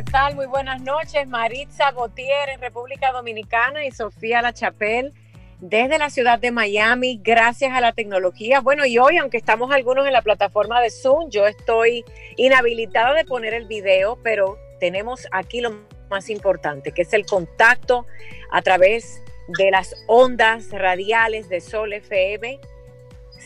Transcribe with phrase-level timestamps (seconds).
[0.00, 0.34] ¿Qué tal?
[0.34, 1.28] Muy buenas noches.
[1.28, 5.12] Maritza Gautier en República Dominicana y Sofía La Chapelle
[5.60, 8.60] desde la ciudad de Miami, gracias a la tecnología.
[8.60, 12.02] Bueno, y hoy, aunque estamos algunos en la plataforma de Zoom, yo estoy
[12.38, 15.76] inhabilitada de poner el video, pero tenemos aquí lo
[16.08, 18.06] más importante, que es el contacto
[18.52, 19.20] a través
[19.58, 22.58] de las ondas radiales de Sol FM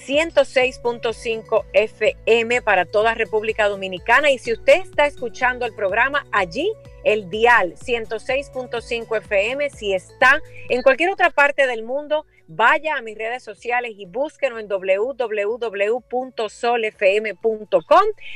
[0.07, 4.31] 106.5 FM para toda República Dominicana.
[4.31, 6.73] Y si usted está escuchando el programa allí,
[7.05, 13.17] el dial 106.5 FM, si está en cualquier otra parte del mundo, vaya a mis
[13.17, 15.25] redes sociales y búsquenos en www.solfm.com.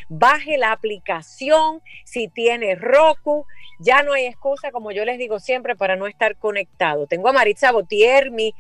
[0.09, 3.47] Baje la aplicación si tiene Roku.
[3.81, 7.07] Ya no hay excusa, como yo les digo siempre, para no estar conectado.
[7.07, 8.55] Tengo a Maritza Botier, mi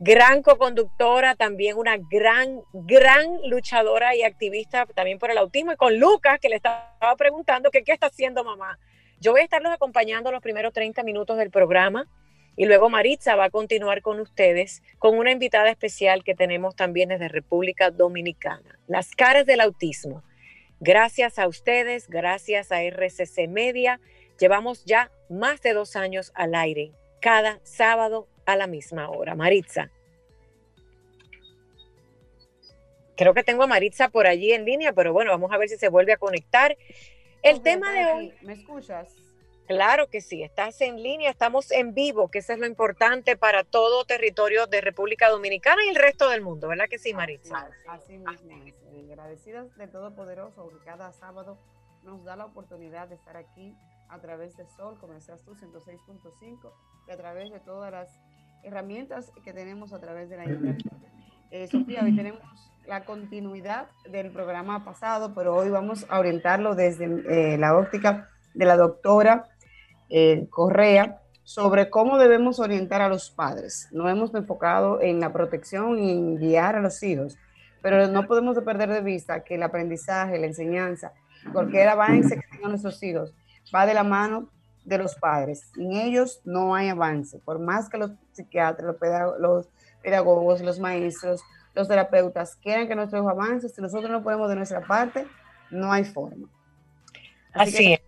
[0.00, 5.98] gran co-conductora, también una gran, gran luchadora y activista también por el autismo, y con
[5.98, 8.78] Lucas, que le estaba preguntando que qué está haciendo mamá.
[9.20, 12.08] Yo voy a estarlos acompañando los primeros 30 minutos del programa
[12.56, 17.10] y luego Maritza va a continuar con ustedes con una invitada especial que tenemos también
[17.10, 20.22] desde República Dominicana, las caras del autismo.
[20.80, 24.00] Gracias a ustedes, gracias a RCC Media,
[24.38, 29.34] llevamos ya más de dos años al aire, cada sábado a la misma hora.
[29.34, 29.90] Maritza.
[33.16, 35.76] Creo que tengo a Maritza por allí en línea, pero bueno, vamos a ver si
[35.76, 36.76] se vuelve a conectar.
[37.42, 38.34] El tema de hoy.
[38.42, 39.14] ¿Me escuchas?
[39.66, 43.62] Claro que sí, estás en línea, estamos en vivo, que eso es lo importante para
[43.62, 47.70] todo territorio de República Dominicana y el resto del mundo, ¿verdad que sí, Maritza?
[47.86, 48.50] Así, mismo,
[49.12, 51.58] agradecidas de Todopoderoso que cada sábado
[52.02, 53.76] nos da la oportunidad de estar aquí
[54.08, 56.72] a través de Sol, como decías tú, 106.5,
[57.06, 58.18] y a través de todas las
[58.62, 60.82] herramientas que tenemos a través de la internet.
[61.50, 62.40] Eh, Sofía, hoy tenemos
[62.86, 68.64] la continuidad del programa pasado, pero hoy vamos a orientarlo desde eh, la óptica de
[68.64, 69.48] la doctora
[70.08, 73.88] eh, Correa sobre cómo debemos orientar a los padres.
[73.92, 77.36] No hemos enfocado en la protección y en guiar a los hijos,
[77.82, 81.12] pero no podemos perder de vista que el aprendizaje, la enseñanza,
[81.52, 83.34] cualquier avance que tengan nuestros hijos,
[83.74, 84.48] va de la mano
[84.84, 85.70] de los padres.
[85.74, 87.38] Sin ellos no hay avance.
[87.38, 88.12] Por más que los
[88.44, 88.86] psiquiatras,
[89.38, 89.68] los
[90.02, 91.42] pedagogos, los maestros,
[91.74, 95.26] los terapeutas quieran que nuestros avances, si nosotros no ponemos de nuestra parte,
[95.70, 96.48] no hay forma.
[97.52, 98.00] Así, es.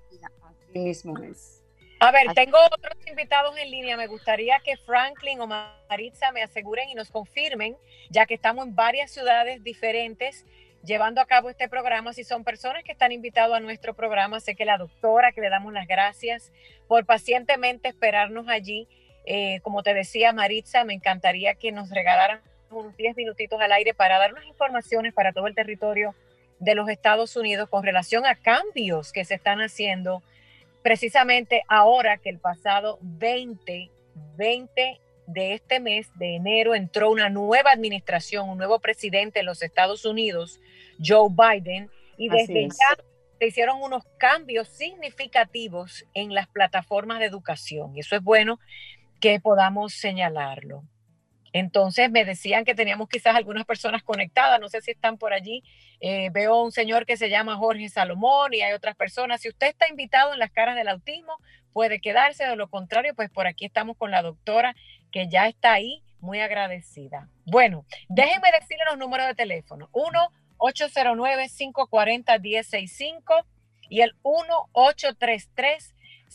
[0.43, 1.63] Así mismo es.
[2.01, 3.97] A ver, tengo otros invitados en línea.
[3.97, 7.77] Me gustaría que Franklin o Maritza me aseguren y nos confirmen,
[8.11, 10.45] ya que estamos en varias ciudades diferentes
[10.85, 12.13] llevando a cabo este programa.
[12.13, 15.49] Si son personas que están invitados a nuestro programa, sé que la doctora, que le
[15.49, 16.53] damos las gracias
[16.89, 18.89] por pacientemente esperarnos allí.
[19.25, 22.41] Eh, como te decía Maritza, me encantaría que nos regalaran
[22.71, 26.15] unos 10 minutitos al aire para dar unas informaciones para todo el territorio
[26.59, 30.23] de los Estados Unidos con relación a cambios que se están haciendo
[30.83, 33.91] precisamente ahora que el pasado 20,
[34.37, 39.63] 20 de este mes de enero entró una nueva administración, un nuevo presidente en los
[39.63, 40.61] Estados Unidos,
[41.05, 43.05] Joe Biden, y desde ya
[43.39, 47.97] se hicieron unos cambios significativos en las plataformas de educación.
[47.97, 48.59] Y eso es bueno
[49.23, 50.85] que podamos señalarlo.
[51.53, 55.63] Entonces me decían que teníamos quizás algunas personas conectadas, no sé si están por allí.
[56.01, 59.41] Eh, veo un señor que se llama Jorge Salomón y hay otras personas.
[59.41, 61.35] Si usted está invitado en las caras del autismo,
[61.73, 62.45] puede quedarse.
[62.45, 64.75] De lo contrario, pues por aquí estamos con la doctora
[65.13, 67.29] que ya está ahí, muy agradecida.
[67.45, 69.89] Bueno, déjenme decirle los números de teléfono.
[70.59, 73.45] 1-809-540-1065
[73.89, 74.17] y el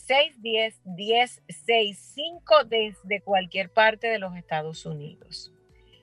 [0.08, 5.52] 1-833-610-1065 desde cualquier parte de los Estados Unidos.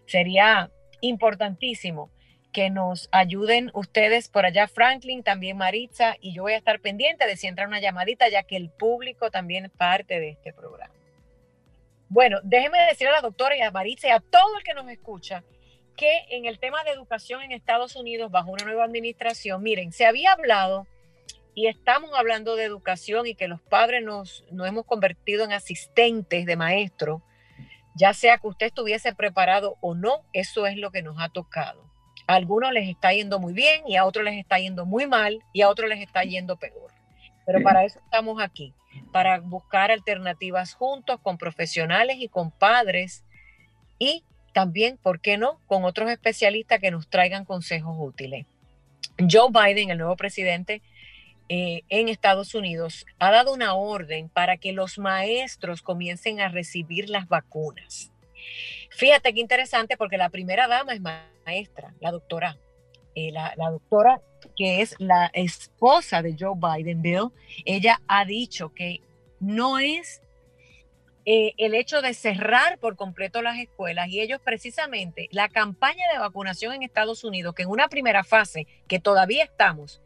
[0.06, 0.72] Sería
[1.02, 2.10] importantísimo
[2.52, 7.28] que nos ayuden ustedes por allá, Franklin, también Maritza, y yo voy a estar pendiente
[7.28, 10.94] de si entra una llamadita, ya que el público también es parte de este programa.
[12.08, 14.88] Bueno, déjeme decirle a la doctora y a Maritza y a todo el que nos
[14.90, 15.44] escucha
[15.98, 20.06] que en el tema de educación en Estados Unidos, bajo una nueva administración, miren, se
[20.06, 20.88] había hablado
[21.56, 26.46] y estamos hablando de educación y que los padres nos, nos hemos convertido en asistentes
[26.46, 27.24] de maestro,
[27.96, 31.90] ya sea que usted estuviese preparado o no, eso es lo que nos ha tocado.
[32.28, 35.40] A algunos les está yendo muy bien y a otros les está yendo muy mal
[35.54, 36.92] y a otros les está yendo peor.
[37.46, 38.74] Pero para eso estamos aquí,
[39.14, 43.24] para buscar alternativas juntos con profesionales y con padres
[43.98, 48.46] y también, ¿por qué no?, con otros especialistas que nos traigan consejos útiles.
[49.20, 50.82] Joe Biden, el nuevo presidente,
[51.48, 57.10] eh, en Estados Unidos ha dado una orden para que los maestros comiencen a recibir
[57.10, 58.12] las vacunas.
[58.90, 62.58] Fíjate qué interesante porque la primera dama es maestra, la doctora.
[63.14, 64.22] Eh, la, doctora
[64.58, 67.30] que es la esposa de Joe Biden, Bill,
[67.64, 69.00] ella ha dicho que
[69.40, 70.22] no es
[71.26, 76.20] eh, el hecho de cerrar por completo las escuelas y ellos precisamente la campaña de
[76.20, 80.02] vacunación en Estados Unidos, que en una primera fase, que todavía estamos,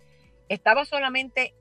[0.50, 1.54] estaba solamente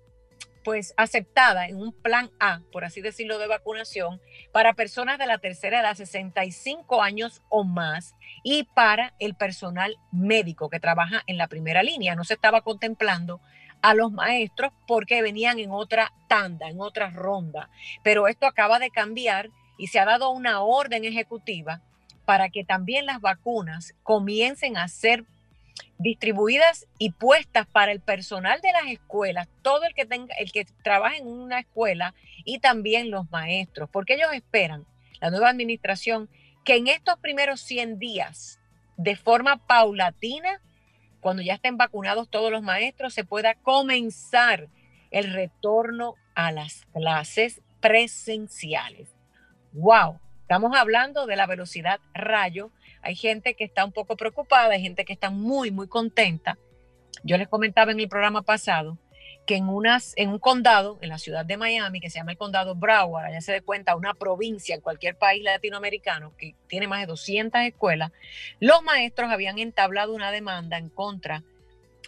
[0.64, 4.20] pues aceptada en un plan A, por así decirlo, de vacunación
[4.52, 8.14] para personas de la tercera edad, 65 años o más,
[8.44, 12.14] y para el personal médico que trabaja en la primera línea.
[12.14, 13.40] No se estaba contemplando
[13.80, 17.70] a los maestros porque venían en otra tanda, en otra ronda.
[18.02, 21.82] Pero esto acaba de cambiar y se ha dado una orden ejecutiva
[22.24, 25.24] para que también las vacunas comiencen a ser
[25.98, 30.64] distribuidas y puestas para el personal de las escuelas, todo el que tenga, el que
[30.82, 32.14] trabaja en una escuela
[32.44, 34.86] y también los maestros, porque ellos esperan,
[35.20, 36.28] la nueva administración,
[36.64, 38.60] que en estos primeros 100 días,
[38.96, 40.60] de forma paulatina,
[41.20, 44.68] cuando ya estén vacunados todos los maestros, se pueda comenzar
[45.10, 49.08] el retorno a las clases presenciales.
[49.72, 50.20] ¡Wow!
[50.42, 52.70] Estamos hablando de la velocidad rayo
[53.02, 56.58] hay gente que está un poco preocupada, hay gente que está muy, muy contenta.
[57.22, 58.98] Yo les comentaba en el programa pasado
[59.46, 62.38] que en, unas, en un condado, en la ciudad de Miami, que se llama el
[62.38, 67.00] condado Broward, ya se dé cuenta, una provincia en cualquier país latinoamericano que tiene más
[67.00, 68.12] de 200 escuelas,
[68.60, 71.42] los maestros habían entablado una demanda en contra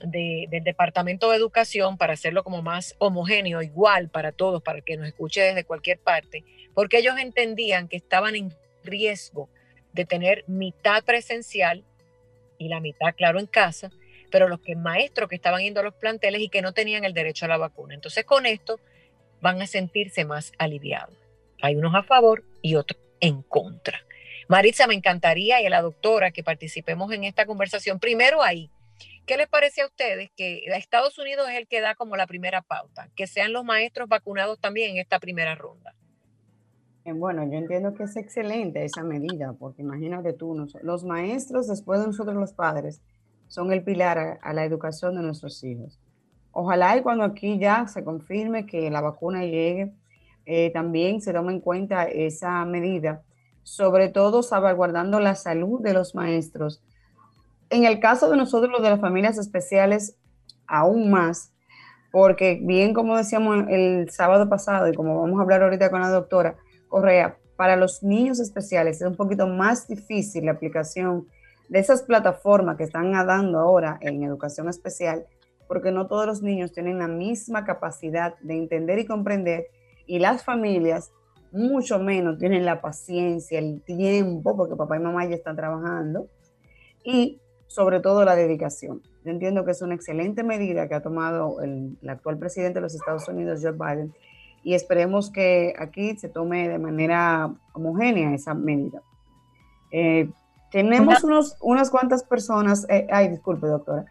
[0.02, 5.08] del Departamento de Educación para hacerlo como más homogéneo, igual para todos, para que nos
[5.08, 6.44] escuche desde cualquier parte,
[6.75, 8.54] porque ellos entendían que estaban en
[8.84, 9.48] riesgo
[9.92, 11.84] de tener mitad presencial
[12.58, 13.90] y la mitad, claro, en casa,
[14.31, 17.14] pero los que maestros que estaban yendo a los planteles y que no tenían el
[17.14, 17.94] derecho a la vacuna.
[17.94, 18.81] Entonces con esto
[19.40, 21.16] van a sentirse más aliviados.
[21.62, 24.00] Hay unos a favor y otros en contra.
[24.48, 28.00] Maritza, me encantaría y a la doctora que participemos en esta conversación.
[28.00, 28.70] Primero ahí,
[29.26, 32.60] ¿qué les parece a ustedes que Estados Unidos es el que da como la primera
[32.62, 33.08] pauta?
[33.14, 35.94] Que sean los maestros vacunados también en esta primera ronda.
[37.05, 42.06] Bueno, yo entiendo que es excelente esa medida, porque imagínate tú, los maestros, después de
[42.06, 43.00] nosotros los padres,
[43.49, 45.99] son el pilar a, la educación de nuestros hijos.
[46.52, 49.93] Ojalá y cuando aquí ya se confirme que la vacuna llegue,
[50.47, 53.23] eh, también se tome en cuenta esa medida,
[53.62, 56.82] sobre todo salvaguardando la salud de los maestros.
[57.70, 60.17] En el caso de nosotros, los de las familias especiales,
[60.67, 61.52] aún más,
[62.12, 66.11] porque bien como decíamos el sábado pasado y como vamos a hablar ahorita con la
[66.11, 66.56] doctora,
[66.90, 71.28] Correa, para los niños especiales es un poquito más difícil la aplicación
[71.69, 75.25] de esas plataformas que están dando ahora en educación especial,
[75.69, 79.68] porque no todos los niños tienen la misma capacidad de entender y comprender,
[80.04, 81.12] y las familias
[81.52, 86.26] mucho menos tienen la paciencia, el tiempo, porque papá y mamá ya están trabajando,
[87.04, 89.00] y sobre todo la dedicación.
[89.25, 92.82] Yo entiendo que es una excelente medida que ha tomado el, el actual presidente de
[92.82, 94.12] los Estados Unidos, Joe Biden,
[94.62, 99.02] y esperemos que aquí se tome de manera homogénea esa medida.
[99.90, 100.29] Eh,
[100.71, 104.05] tenemos unos, unas cuantas personas, eh, ay, disculpe doctora.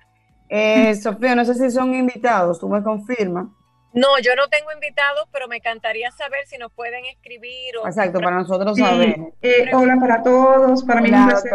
[0.49, 3.47] Eh, Sofía, no sé si son invitados, tú me confirmas.
[3.91, 7.77] No, yo no tengo invitados, pero me encantaría saber si nos pueden escribir.
[7.81, 9.17] O Exacto, para nosotros saber.
[9.73, 11.51] hola para todos, para mí es un placer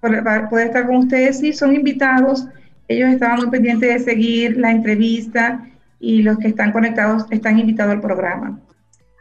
[0.00, 1.38] poder, poder, estar con ustedes.
[1.38, 2.46] Sí, son invitados,
[2.86, 5.66] ellos estaban muy pendientes de seguir la entrevista
[6.00, 8.60] y los que están conectados están invitados al programa.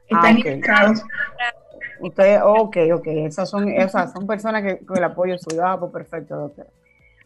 [0.07, 1.03] Están ah, invitados.
[1.99, 5.65] Ustedes, ok, ok, esas son, esas son personas que con el apoyo suyo.
[5.65, 6.69] Ah, pues perfecto, doctora.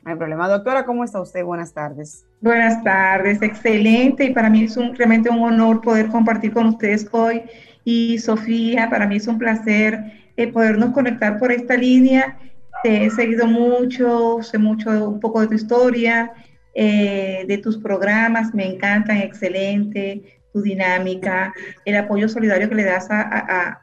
[0.03, 0.47] No hay problema.
[0.47, 1.43] Doctora, ¿cómo está usted?
[1.43, 2.25] Buenas tardes.
[2.39, 4.25] Buenas tardes, excelente.
[4.25, 7.43] Y para mí es un, realmente un honor poder compartir con ustedes hoy.
[7.83, 12.37] Y Sofía, para mí es un placer eh, podernos conectar por esta línea.
[12.83, 16.31] Te he seguido mucho, sé mucho, un poco de tu historia
[16.73, 21.53] eh, de tus programas, me encantan, excelente, tu dinámica,
[21.85, 23.81] el apoyo solidario que le das a,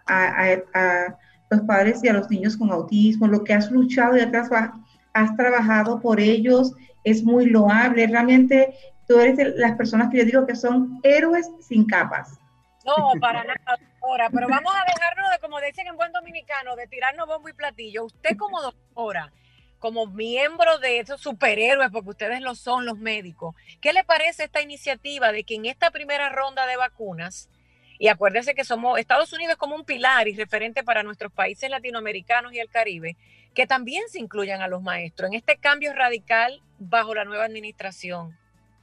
[1.51, 4.51] los padres y a los niños con autismo, lo que has luchado y has,
[5.15, 8.07] has trabajado por ellos es muy loable.
[8.07, 8.75] Realmente
[9.07, 12.39] tú eres de las personas que yo digo que son héroes sin capas.
[12.85, 16.87] No, para nada, doctora, pero vamos a dejarnos de, como dicen en buen dominicano, de
[16.87, 18.05] tirarnos bombo y platillo.
[18.05, 19.31] Usted como doctora,
[19.79, 24.61] como miembro de esos superhéroes, porque ustedes lo son los médicos, ¿qué le parece esta
[24.61, 27.49] iniciativa de que en esta primera ronda de vacunas,
[27.99, 31.69] y acuérdese que somos, Estados Unidos es como un pilar y referente para nuestros países
[31.69, 33.17] latinoamericanos y el Caribe,
[33.55, 38.37] que también se incluyan a los maestros en este cambio radical bajo la nueva administración?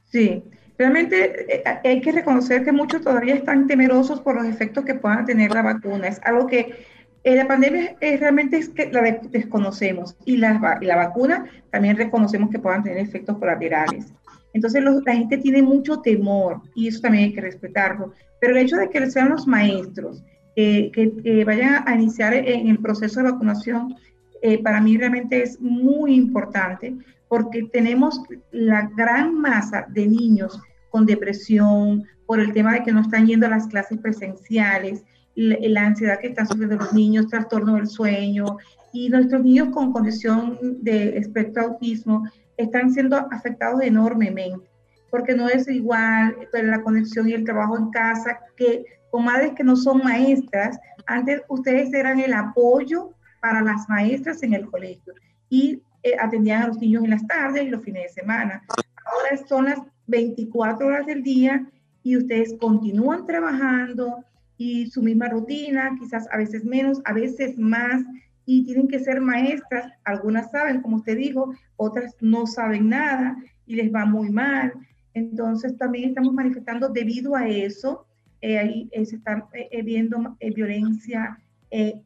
[0.04, 0.42] Sí,
[0.78, 5.24] realmente eh, hay que reconocer que muchos todavía están temerosos por los efectos que puedan
[5.24, 6.08] tener la vacuna.
[6.08, 6.86] Es algo que
[7.26, 12.50] eh, la pandemia es, realmente es que la desconocemos y la, la, vacuna también reconocemos
[12.50, 14.12] que puedan tener efectos colaterales.
[14.52, 18.12] Entonces la gente tiene mucho temor y eso también hay que respetarlo.
[18.40, 20.22] Pero el hecho de que sean los maestros
[20.54, 23.96] que, que, vayan a iniciar en el proceso de vacunación,
[24.42, 26.94] eh, para mí realmente es muy importante
[27.26, 28.20] porque tenemos
[28.52, 33.46] la gran masa de niños con depresión por el tema de que no están yendo
[33.46, 35.02] a las clases presenciales,
[35.36, 38.58] la, ansiedad que están sufriendo los niños, trastorno del sueño,
[38.92, 42.26] y nuestros niños con condición de espectro autismo
[42.56, 44.66] están siendo afectados enormemente,
[45.10, 49.52] porque no es igual pues, la conexión y el trabajo en casa que con madres
[49.54, 50.78] que no son maestras.
[51.06, 55.12] Antes ustedes eran el apoyo para las maestras en el colegio
[55.50, 58.64] y eh, atendían a los niños en las tardes y los fines de semana.
[59.04, 61.66] Ahora son las 24 horas del día
[62.02, 64.24] y ustedes continúan trabajando,
[64.58, 68.02] y su misma rutina, quizás a veces menos, a veces más,
[68.46, 69.92] y tienen que ser maestras.
[70.04, 73.36] Algunas saben, como usted dijo, otras no saben nada
[73.66, 74.72] y les va muy mal.
[75.14, 78.06] Entonces también estamos manifestando debido a eso,
[78.40, 81.38] eh, ahí eh, se está eh, viendo violencia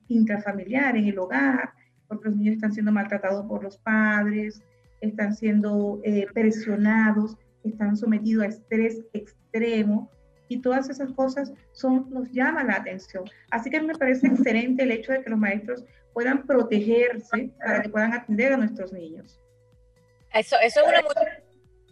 [0.09, 1.71] intrafamiliar en el hogar,
[2.09, 4.63] porque los niños están siendo maltratados por los padres,
[5.01, 6.01] están siendo
[6.35, 10.11] presionados, están sometidos a estrés extremo
[10.51, 11.53] y todas esas cosas
[12.11, 13.25] nos llaman la atención.
[13.51, 17.89] Así que me parece excelente el hecho de que los maestros puedan protegerse para que
[17.89, 19.41] puedan atender a nuestros niños.
[20.35, 21.03] Eso, eso es una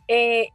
[0.08, 0.50] eh,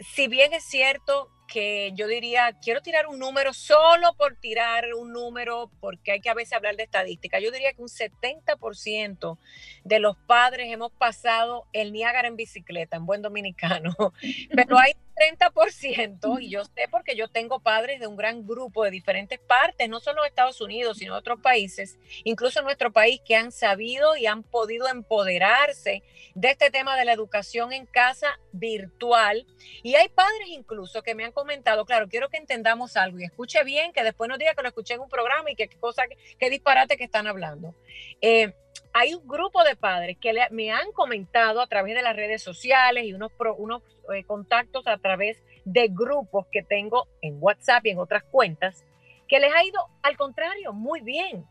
[0.00, 5.12] si bien es cierto que yo diría, quiero tirar un número solo por tirar un
[5.12, 7.38] número, porque hay que a veces hablar de estadística.
[7.38, 9.38] Yo diría que un 70%
[9.84, 13.94] de los padres hemos pasado el Niágara en bicicleta, en buen dominicano,
[14.54, 18.90] pero hay 30%, y yo sé porque yo tengo padres de un gran grupo de
[18.90, 23.20] diferentes partes, no solo de Estados Unidos, sino de otros países, incluso en nuestro país,
[23.24, 26.02] que han sabido y han podido empoderarse
[26.34, 29.46] de este tema de la educación en casa virtual.
[29.82, 33.62] Y hay padres incluso que me han comentado, claro, quiero que entendamos algo y escuche
[33.64, 36.04] bien, que después no diga que lo escuché en un programa y que qué cosa,
[36.38, 37.74] qué disparate que están hablando.
[38.20, 38.54] Eh,
[38.96, 43.04] hay un grupo de padres que me han comentado a través de las redes sociales
[43.04, 43.82] y unos, unos
[44.14, 48.84] eh, contactos a través de grupos que tengo en WhatsApp y en otras cuentas,
[49.26, 51.44] que les ha ido al contrario muy bien,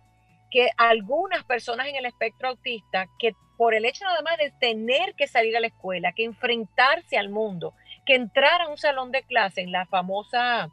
[0.52, 5.14] que algunas personas en el espectro autista, que por el hecho nada más de tener
[5.16, 7.74] que salir a la escuela, que enfrentarse al mundo,
[8.06, 10.70] que entrar a un salón de clase en la famosa,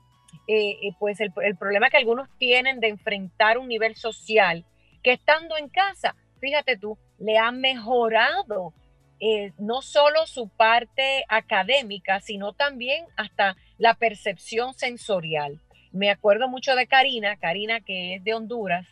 [0.46, 4.64] eh, eh, pues el, el problema que algunos tienen de enfrentar un nivel social,
[5.02, 8.72] que estando en casa, fíjate tú, le ha mejorado
[9.20, 15.60] eh, no solo su parte académica, sino también hasta la percepción sensorial.
[15.92, 18.86] Me acuerdo mucho de Karina, Karina que es de Honduras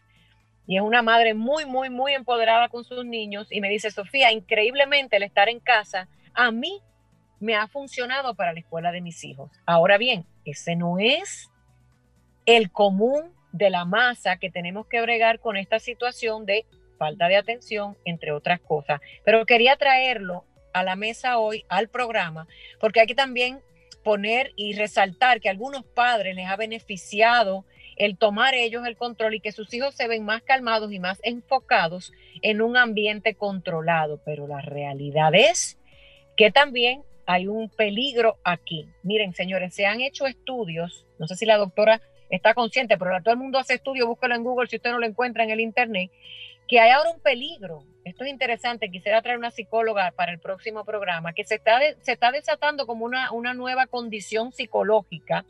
[0.67, 4.31] y es una madre muy, muy, muy empoderada con sus niños y me dice, Sofía,
[4.31, 6.83] increíblemente el estar en casa a mí
[7.41, 9.51] me ha funcionado para la escuela de mis hijos.
[9.65, 11.51] Ahora bien, ese no es
[12.45, 16.67] el común de la masa que tenemos que bregar con esta situación de
[16.99, 19.01] falta de atención, entre otras cosas.
[19.25, 22.47] Pero quería traerlo a la mesa hoy, al programa,
[22.81, 23.61] porque hay que también
[24.05, 27.65] poner y resaltar que a algunos padres les ha beneficiado
[27.97, 31.19] el tomar ellos el control y que sus hijos se ven más calmados y más
[31.25, 32.13] enfocados
[32.43, 34.21] en un ambiente controlado.
[34.25, 35.79] Pero la realidad es
[36.37, 38.89] que también hay un peligro aquí.
[39.03, 42.01] Miren, señores, se han hecho estudios, no sé si la doctora
[42.31, 45.07] está consciente, pero todo el mundo hace estudios, búscalo en Google si usted no lo
[45.07, 46.11] encuentra en el Internet,
[46.69, 47.85] que hay ahora un peligro.
[48.05, 52.13] Esto es interesante, quisiera traer una psicóloga para el próximo programa, que se está, se
[52.13, 55.45] está desatando como una, una nueva condición psicológica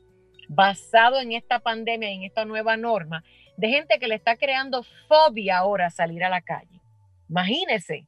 [0.49, 3.23] basado en esta pandemia y en esta nueva norma,
[3.57, 6.81] de gente que le está creando fobia ahora a salir a la calle.
[7.29, 8.07] Imagínense.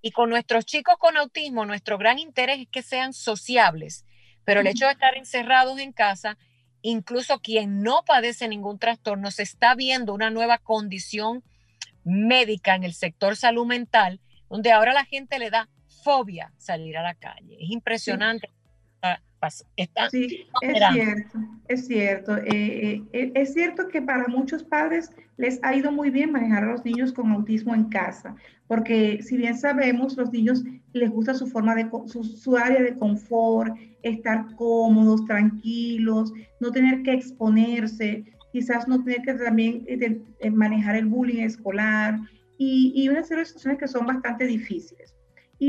[0.00, 4.04] Y con nuestros chicos con autismo, nuestro gran interés es que sean sociables,
[4.44, 6.36] pero el hecho de estar encerrados en casa,
[6.82, 11.42] incluso quien no padece ningún trastorno, se está viendo una nueva condición
[12.04, 15.68] médica en el sector salud mental, donde ahora la gente le da
[16.02, 17.56] fobia salir a la calle.
[17.60, 18.50] Es impresionante.
[20.10, 20.46] Sí.
[20.62, 22.36] es cierto, es cierto.
[22.38, 26.64] Eh, eh, eh, es cierto que para muchos padres les ha ido muy bien manejar
[26.64, 31.34] a los niños con autismo en casa, porque si bien sabemos, los niños les gusta
[31.34, 38.24] su forma de, su, su área de confort, estar cómodos, tranquilos, no tener que exponerse,
[38.54, 39.84] quizás no tener que también
[40.52, 42.20] manejar el bullying escolar
[42.56, 45.14] y, y una serie de situaciones que son bastante difíciles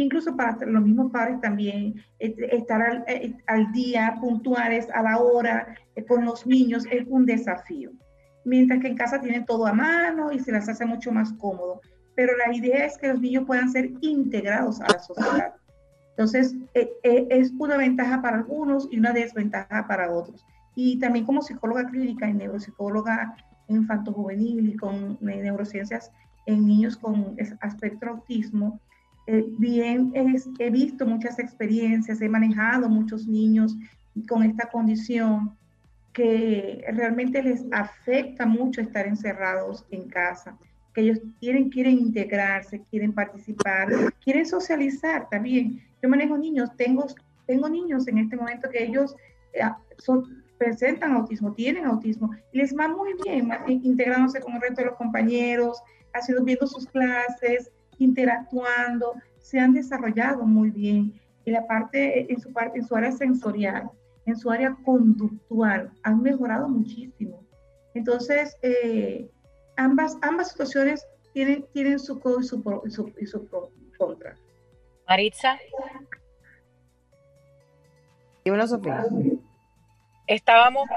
[0.01, 5.75] incluso para los mismos padres también, eh, estar eh, al, día, puntuales, a la hora,
[5.95, 7.91] eh, con los niños, es un desafío.
[8.43, 11.81] Mientras que en casa tienen todo a mano y se las hace mucho más cómodo.
[12.15, 15.53] Pero la idea es que los niños puedan ser integrados a la sociedad.
[16.11, 20.45] Entonces, es una ventaja para algunos y una desventaja para otros.
[20.75, 23.35] Y también como psicóloga clínica y neuropsicóloga
[23.67, 26.11] infanto-juvenil y con neurociencias
[26.45, 28.79] en niños con aspecto autismo,
[29.27, 30.13] eh, bien
[30.59, 33.75] he visto muchas experiencias, he manejado muchos niños
[34.27, 35.55] con esta condición
[36.13, 40.57] que realmente les afecta mucho estar encerrados en casa,
[40.93, 43.89] que ellos quieren, quieren integrarse, quieren participar,
[44.23, 45.81] quieren socializar también.
[46.01, 47.05] Yo manejo niños, tengo,
[47.47, 49.13] tengo niños en este momento que ellos
[49.53, 49.63] eh,
[49.97, 54.87] son, presentan autismo, tienen autismo, y les va muy bien integrándose con el resto de
[54.87, 55.79] los compañeros,
[56.13, 61.13] haciendo, viendo sus clases, interactuando, se han desarrollado muy bien.
[61.45, 63.91] Y la parte, en su parte, en su área sensorial,
[64.25, 67.45] en su área conductual, han mejorado muchísimo.
[67.93, 69.29] Entonces, eh,
[69.77, 73.47] ambas, ambas situaciones tienen, tienen su pro y su, y su,
[73.99, 74.35] contra.
[75.07, 75.59] Maritza.
[78.43, 79.05] Dímelo, Sofía.
[80.27, 80.87] Estábamos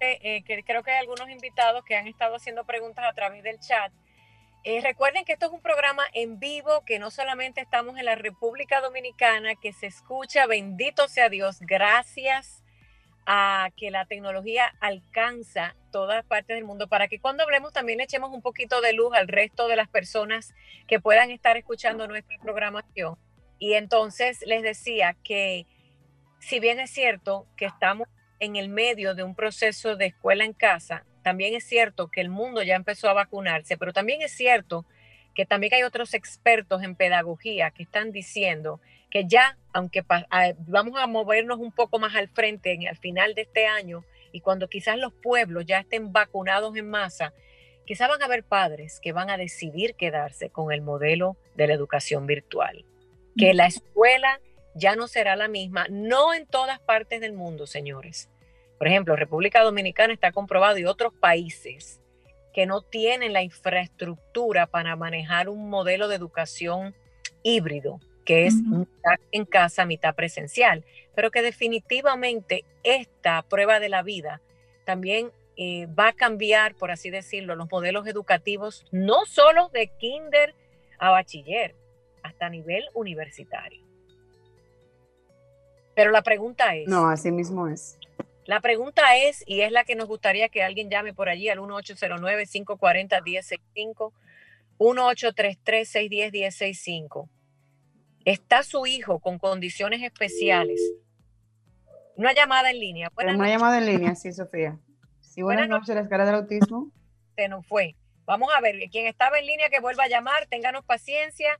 [0.00, 3.58] eh, que creo que hay algunos invitados que han estado haciendo preguntas a través del
[3.58, 3.92] chat
[4.64, 8.16] eh, recuerden que esto es un programa en vivo, que no solamente estamos en la
[8.16, 12.62] República Dominicana, que se escucha, bendito sea Dios, gracias
[13.24, 18.30] a que la tecnología alcanza todas partes del mundo, para que cuando hablemos también echemos
[18.32, 20.54] un poquito de luz al resto de las personas
[20.86, 23.16] que puedan estar escuchando nuestra programación.
[23.58, 25.66] Y entonces les decía que
[26.38, 28.08] si bien es cierto que estamos
[28.40, 32.30] en el medio de un proceso de escuela en casa, también es cierto que el
[32.30, 34.86] mundo ya empezó a vacunarse, pero también es cierto
[35.34, 40.04] que también hay otros expertos en pedagogía que están diciendo que ya, aunque
[40.66, 44.40] vamos a movernos un poco más al frente en, al final de este año y
[44.40, 47.32] cuando quizás los pueblos ya estén vacunados en masa,
[47.86, 51.74] quizás van a haber padres que van a decidir quedarse con el modelo de la
[51.74, 52.84] educación virtual,
[53.36, 54.40] que la escuela
[54.78, 58.28] ya no será la misma, no en todas partes del mundo, señores.
[58.78, 62.00] Por ejemplo, República Dominicana está comprobado y otros países
[62.54, 66.94] que no tienen la infraestructura para manejar un modelo de educación
[67.42, 74.02] híbrido, que es mitad en casa, mitad presencial, pero que definitivamente esta prueba de la
[74.02, 74.40] vida
[74.84, 80.54] también eh, va a cambiar, por así decirlo, los modelos educativos, no solo de kinder
[80.98, 81.74] a bachiller,
[82.22, 83.87] hasta nivel universitario.
[85.98, 86.86] Pero la pregunta es...
[86.86, 87.98] No, así mismo es.
[88.44, 91.58] La pregunta es, y es la que nos gustaría que alguien llame por allí al
[91.58, 94.12] 1809-540-1065,
[94.78, 97.28] 1833-610-1065.
[98.24, 100.80] ¿Está su hijo con condiciones especiales?
[102.14, 103.10] Una llamada en línea.
[103.16, 104.78] una llamada en línea, sí, Sofía.
[105.18, 106.92] Sí, buenas, noches, la escala del autismo.
[107.34, 107.96] Se nos fue.
[108.24, 111.58] Vamos a ver, quien estaba en línea que vuelva a llamar, ténganos paciencia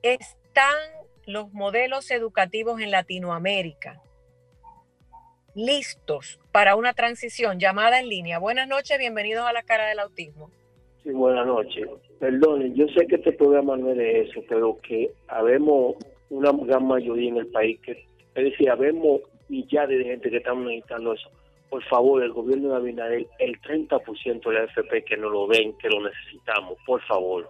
[0.03, 0.77] ¿Están
[1.25, 3.99] los modelos educativos en Latinoamérica
[5.55, 8.37] listos para una transición llamada en línea?
[8.37, 10.51] Buenas noches, bienvenidos a la cara del autismo.
[11.03, 11.87] Sí, buenas noches.
[12.19, 15.95] Perdonen, yo sé que este programa no es de eso, pero que habemos
[16.29, 17.91] una gran mayoría en el país, que
[18.35, 21.29] es decir, habemos millares de gente que estamos necesitando eso.
[21.69, 25.77] Por favor, el gobierno de Abinader, el 30% de la FP que no lo ven,
[25.77, 27.49] que lo necesitamos, por favor.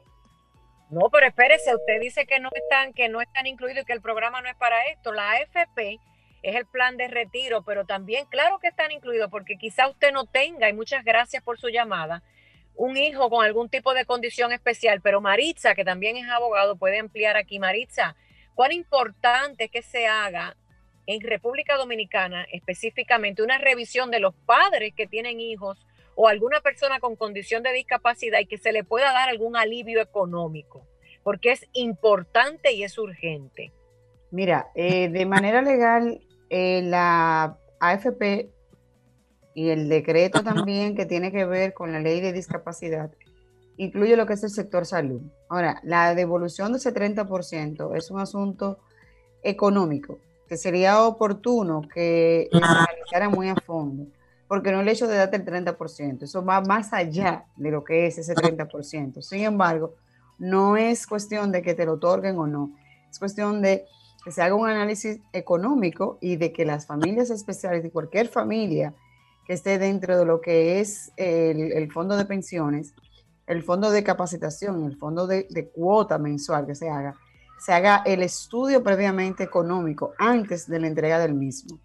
[0.89, 4.01] No, pero espérese, usted dice que no están, que no están incluidos y que el
[4.01, 5.11] programa no es para esto.
[5.11, 5.99] La AFP
[6.43, 10.25] es el plan de retiro, pero también claro que están incluidos porque quizá usted no
[10.25, 12.23] tenga, y muchas gracias por su llamada,
[12.75, 16.99] un hijo con algún tipo de condición especial, pero Maritza, que también es abogado, puede
[16.99, 17.59] ampliar aquí.
[17.59, 18.15] Maritza,
[18.55, 20.55] cuán importante es que se haga
[21.05, 26.99] en República Dominicana específicamente una revisión de los padres que tienen hijos o alguna persona
[26.99, 30.85] con condición de discapacidad y que se le pueda dar algún alivio económico,
[31.23, 33.71] porque es importante y es urgente.
[34.31, 38.49] Mira, eh, de manera legal, eh, la AFP
[39.53, 43.11] y el decreto también que tiene que ver con la ley de discapacidad
[43.77, 45.21] incluye lo que es el sector salud.
[45.49, 48.79] Ahora, la devolución de ese 30% es un asunto
[49.41, 54.05] económico que sería oportuno que se analizara muy a fondo
[54.51, 58.07] porque no el hecho de darte el 30%, eso va más allá de lo que
[58.07, 59.21] es ese 30%.
[59.21, 59.95] Sin embargo,
[60.39, 62.75] no es cuestión de que te lo otorguen o no,
[63.09, 63.85] es cuestión de
[64.25, 68.93] que se haga un análisis económico y de que las familias especiales, de cualquier familia
[69.45, 72.93] que esté dentro de lo que es el, fondo de pensiones,
[73.47, 77.15] el fondo de capacitación, el fondo de, de cuota mensual que se haga,
[77.59, 81.79] se haga el estudio previamente económico antes de la entrega del mismo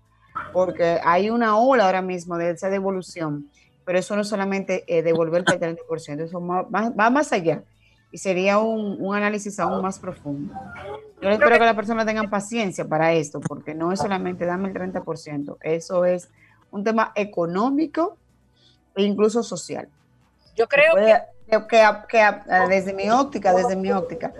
[0.52, 3.50] porque hay una ola ahora mismo de esa devolución,
[3.84, 7.62] pero eso no es solamente eh, devolver el 30%, eso va, más allá
[8.10, 10.54] y sería un, análisis aún más profundo.
[11.20, 14.74] Yo espero que las personas tengan paciencia para esto, porque no es solamente dame el
[14.74, 16.30] 30%, eso es
[16.76, 18.16] un tema económico
[18.94, 19.88] e incluso social.
[20.54, 21.20] Yo creo que
[22.08, 22.34] que,
[22.68, 24.32] desde mi óptica, desde mi óptica,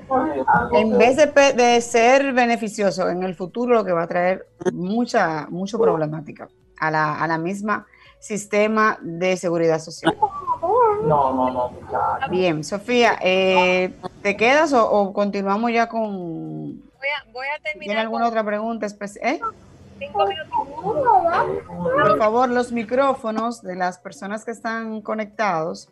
[0.72, 5.79] en vez de, ser beneficioso en el futuro, lo que va a traer mucha, mucha
[5.79, 6.49] problemática
[6.81, 7.87] a la, a la misma
[8.18, 10.16] sistema de seguridad social.
[11.05, 11.70] No, no, no.
[12.29, 16.03] Bien, Sofía, eh, ¿te quedas o, continuamos ya con...
[16.03, 17.87] Voy a, voy a terminar.
[17.87, 18.87] ¿Tiene alguna otra pregunta
[20.00, 20.11] ¿Eh?
[21.66, 25.90] Por favor, los micrófonos de las personas que están conectados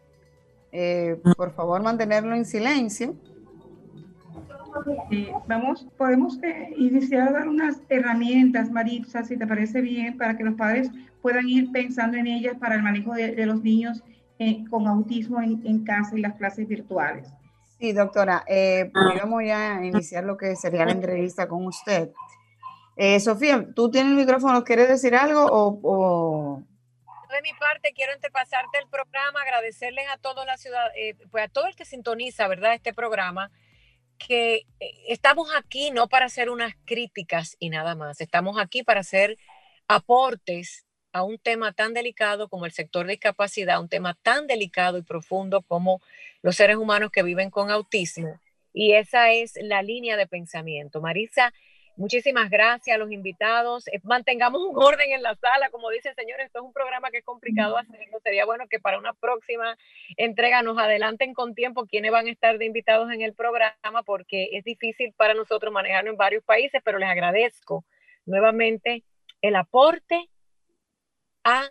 [0.77, 3.15] eh, por favor, mantenerlo en silencio.
[5.47, 10.43] vamos, podemos eh, iniciar a dar unas herramientas, Maritza, si te parece bien, para que
[10.43, 10.91] los padres
[11.23, 14.03] puedan ir pensando en ellas para el manejo de, los niños
[14.41, 17.33] eh, con autismo en, casa y las clases virtuales.
[17.79, 22.11] Sí, doctora, eh, vamos ya a iniciar lo que sería la entrevista con usted.
[23.21, 24.65] Sofía, ¿tú tienes el micrófono?
[24.65, 26.63] ¿Quieres decir algo o,
[27.35, 31.49] de mi parte, quiero antepasarte el programa, agradecerles a toda la ciudad, eh, pues a
[31.49, 32.75] todo el que sintoniza, ¿verdad?
[32.75, 33.51] Este programa,
[34.19, 39.01] que eh, estamos aquí no para hacer unas críticas y nada más, estamos aquí para
[39.01, 39.37] hacer
[39.89, 44.99] aportes a un tema tan delicado como el sector de discapacidad, un tema tan delicado
[44.99, 46.01] y profundo como
[46.43, 48.41] los seres humanos que viven con autismo.
[48.73, 51.01] Y esa es la línea de pensamiento.
[51.01, 51.53] Marisa,
[51.97, 53.87] Muchísimas gracias a los invitados.
[53.87, 55.71] Eh, mantengamos un orden en la sala.
[55.71, 58.19] Como dicen, señores, esto es un programa que es complicado hacerlo.
[58.25, 59.79] Sería bueno que para una próxima
[60.17, 64.49] entrega nos adelanten con tiempo quiénes van a estar de invitados en el programa, porque
[64.53, 67.85] es difícil para nosotros manejarlo en varios países, pero les agradezco
[68.27, 69.05] nuevamente
[69.41, 70.29] el aporte
[71.45, 71.71] a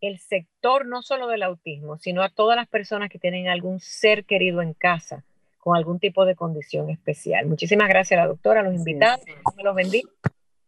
[0.00, 4.24] el sector no solo del autismo, sino a todas las personas que tienen algún ser
[4.24, 5.24] querido en casa
[5.64, 7.46] con algún tipo de condición especial.
[7.46, 9.24] Muchísimas gracias a la doctora, a los invitados,
[9.56, 10.10] me los bendiga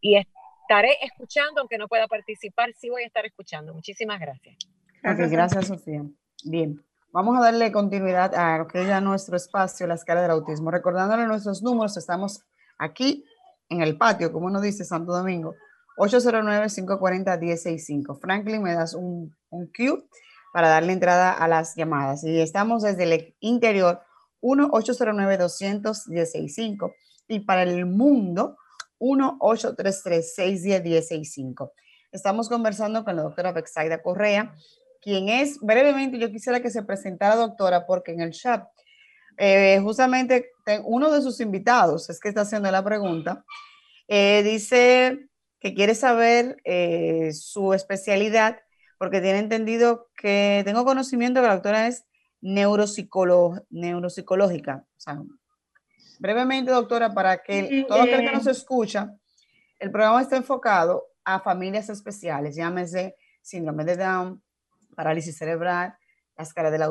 [0.00, 3.74] y estaré escuchando, aunque no pueda participar, sí voy a estar escuchando.
[3.74, 4.56] Muchísimas gracias.
[5.02, 6.02] Gracias, gracias Sofía.
[6.44, 6.82] Bien,
[7.12, 10.70] vamos a darle continuidad a lo que es ya nuestro espacio, la escala del autismo.
[10.70, 12.40] Recordándole nuestros números, estamos
[12.78, 13.22] aquí
[13.68, 15.56] en el patio, como nos dice Santo Domingo,
[15.98, 18.18] 809-540-1065.
[18.18, 20.06] Franklin, me das un, un cue
[20.54, 22.24] para darle entrada a las llamadas.
[22.24, 24.00] Y estamos desde el interior
[24.46, 26.94] 1-809-200-1065
[27.28, 28.56] y para el mundo
[29.00, 31.72] 1-833-610-1065.
[32.12, 34.54] Estamos conversando con la doctora Bexaida Correa,
[35.02, 38.66] quien es, brevemente, yo quisiera que se presentara, doctora, porque en el chat,
[39.36, 40.52] eh, justamente
[40.84, 43.44] uno de sus invitados, es que está haciendo la pregunta,
[44.08, 45.28] eh, dice
[45.60, 48.60] que quiere saber eh, su especialidad,
[48.98, 52.04] porque tiene entendido que tengo conocimiento que la doctora es
[52.46, 54.84] neuropsicológica.
[56.18, 59.14] brevemente, doctora, para que todo aquel que nos escucha,
[59.78, 64.42] el programa está enfocado a familias especiales, llámese síndrome de Down,
[64.94, 65.96] parálisis cerebral,
[66.38, 66.82] escala del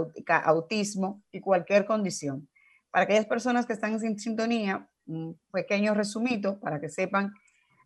[0.44, 2.50] autismo y cualquier condición.
[2.92, 7.34] Para aquellas personas que están en sintonía, un pequeño resumito para que sepan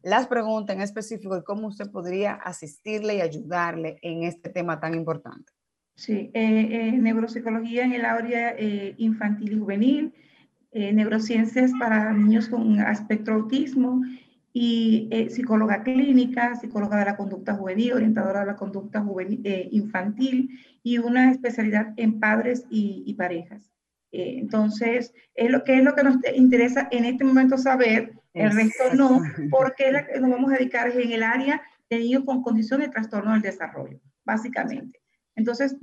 [0.01, 4.95] las preguntas en específico y cómo usted podría asistirle y ayudarle en este tema tan
[4.95, 5.51] importante.
[5.99, 10.13] Sí, eh, eh, neuropsicología en el área eh, infantil y juvenil,
[10.71, 14.01] neurociencias para niños con espectro autismo
[14.53, 20.99] y psicóloga clínica, psicóloga de la conducta juvenil, orientadora de la conducta juvenil, infantil y
[20.99, 23.69] una especialidad en padres y, parejas.
[24.11, 28.93] entonces, es lo que es lo que nos interesa en este momento saber, el resto
[28.95, 33.33] no, porque nos vamos a dedicar en el área de niños con condiciones de trastorno
[33.33, 34.99] del desarrollo, básicamente.
[35.35, 35.77] Entonces,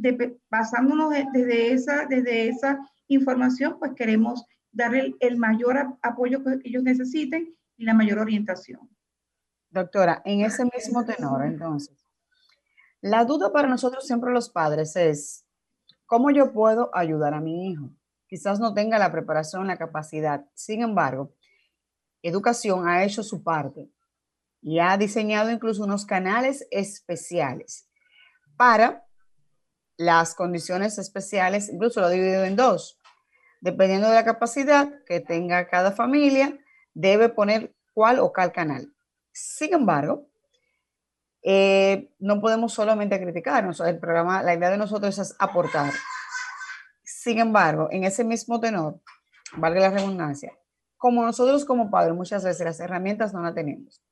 [0.51, 2.79] basándonos desde esa, desde esa
[3.09, 8.89] información, pues queremos darle el, mayor apoyo que ellos necesiten y la mayor orientación.
[9.71, 11.97] Doctora, en ese mismo tenor, entonces,
[13.01, 15.47] la duda para nosotros siempre los padres es,
[16.07, 17.91] ¿cómo yo puedo ayudar a mi hijo?
[18.29, 20.47] Quizás no tenga la preparación, la capacidad.
[20.55, 21.33] Sin embargo,
[22.23, 23.89] educación ha hecho su parte
[24.61, 27.89] y ha diseñado incluso unos canales especiales
[28.57, 29.06] para
[29.97, 32.99] las condiciones especiales, incluso lo dividido en dos.
[33.61, 36.59] Dependiendo de la capacidad que tenga cada familia,
[36.95, 38.93] debe poner cuál o cuál canal.
[39.33, 40.29] Sin embargo,
[41.43, 43.81] eh, no podemos solamente criticarnos.
[43.81, 45.93] El programa, la idea de nosotros es aportar.
[47.05, 49.01] Sin embargo, en ese mismo tenor,
[49.57, 50.53] valga la redundancia,
[50.97, 54.03] como nosotros como padres muchas veces las herramientas no las tenemos.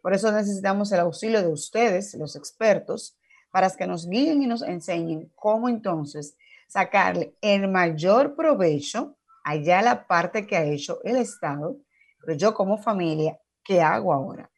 [0.00, 3.17] Por eso necesitamos el auxilio de ustedes, los expertos,
[3.50, 10.06] para que nos guíen y nos enseñen cómo entonces sacarle el mayor provecho allá la
[10.06, 11.76] parte que ha hecho el Estado,
[12.20, 14.50] pero yo como familia, ¿qué hago ahora?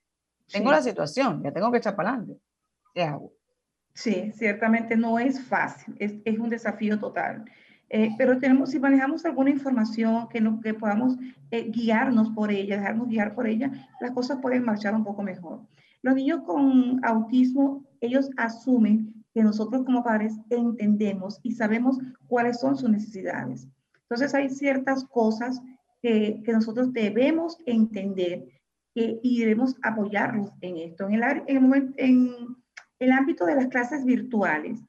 [0.50, 2.40] Tengo la situación, ya tengo que echar para adelante.
[2.92, 3.33] ¿Qué hago?
[3.94, 7.44] Sí, ciertamente no es fácil, es, es un desafío total.
[7.92, 11.16] Eh, pero tenemos, si manejamos alguna información que, no, que podamos
[11.50, 15.62] eh, guiarnos por ella, dejarnos guiar por ella, las cosas pueden marchar un poco mejor.
[16.00, 22.77] Los niños con autismo, ellos asumen que nosotros como padres entendemos y sabemos cuáles son
[22.77, 23.69] sus necesidades.
[24.03, 25.61] Entonces hay ciertas cosas
[26.03, 28.47] que, que nosotros debemos entender
[28.95, 31.09] y debemos apoyarlos en esto.
[31.09, 32.57] En el, en, el en
[32.99, 34.81] el ámbito de las clases virtuales,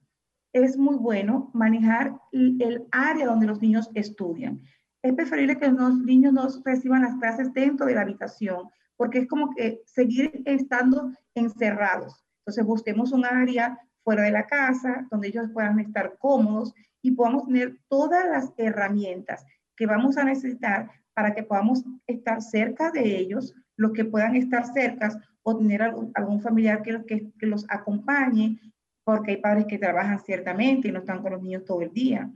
[0.53, 4.61] es muy bueno manejar el área donde los niños estudian.
[5.01, 9.27] Es preferible que los niños no reciban las clases dentro de la habitación, porque es
[9.27, 12.25] como que seguir estando encerrados.
[12.41, 17.45] Entonces busquemos un área fuera de la casa donde ellos puedan estar cómodos y podamos
[17.45, 23.53] tener todas las herramientas que vamos a necesitar para que podamos estar cerca de ellos,
[23.77, 28.59] los que puedan estar cerca o tener algún, familiar que, que, que, los acompañe,
[29.03, 32.31] porque hay padres que trabajan ciertamente y no están con los niños todo el día,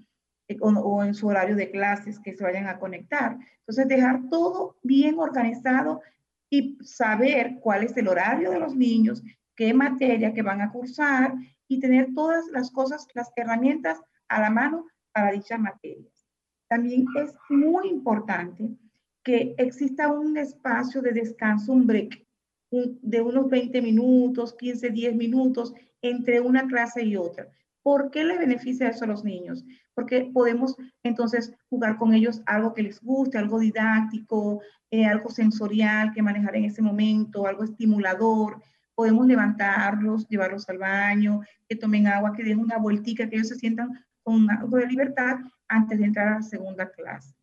[0.48, 3.38] eh, o, o en su horario de clases que se vayan a conectar.
[3.60, 6.02] Entonces, dejar todo bien organizado
[6.50, 9.24] y saber cuál es el horario de los niños,
[9.56, 11.34] qué materia que van a cursar
[11.68, 16.28] y tener todas las cosas, las herramientas a la mano para dichas materias.
[16.68, 18.70] También es muy importante
[19.24, 22.26] que exista un espacio de descanso, un break
[22.72, 27.48] de unos 20 minutos, 15, 10 minutos entre una clase y otra.
[27.82, 29.64] ¿Por qué le beneficia eso a los niños?
[29.94, 36.12] Porque podemos entonces jugar con ellos algo que les guste, algo didáctico, eh, algo sensorial
[36.12, 38.62] que manejar en ese momento, algo estimulador.
[38.96, 43.56] Podemos levantarlos, llevarlos al baño, que tomen agua, que den una vueltica, que ellos se
[43.56, 47.36] sientan con algo de libertad antes de entrar a la segunda clase.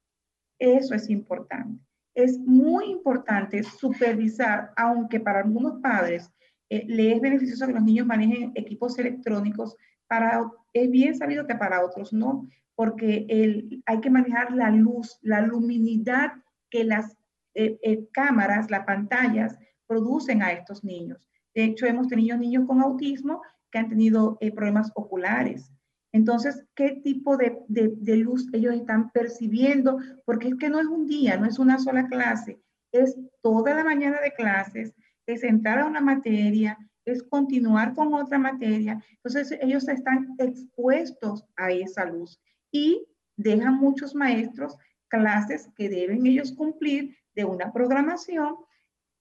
[0.59, 1.85] Eso es importante.
[2.15, 6.31] Es muy importante supervisar, aunque para algunos padres
[6.69, 11.55] eh, le es beneficioso que los niños manejen equipos electrónicos, para, es bien sabido que
[11.55, 16.33] para otros no, porque el, hay que manejar la luz, la luminidad
[16.71, 17.17] que las
[17.55, 21.29] eh, eh, cámaras, las pantallas producen a estos niños.
[21.55, 25.71] De hecho, hemos tenido niños con autismo que han tenido eh, problemas oculares.
[26.13, 29.99] Entonces, ¿qué tipo de, de, de, luz ellos están percibiendo?
[30.27, 32.61] Porque es que no es un día, no es una sola clase,
[32.93, 34.95] es toda la mañana de clases,
[35.27, 39.03] es entrar a una materia, es continuar con otra materia.
[39.11, 44.77] Entonces ellos están expuestos a esa luz y dejan muchos maestros
[45.09, 48.57] clases que deben ellos cumplir de una programación.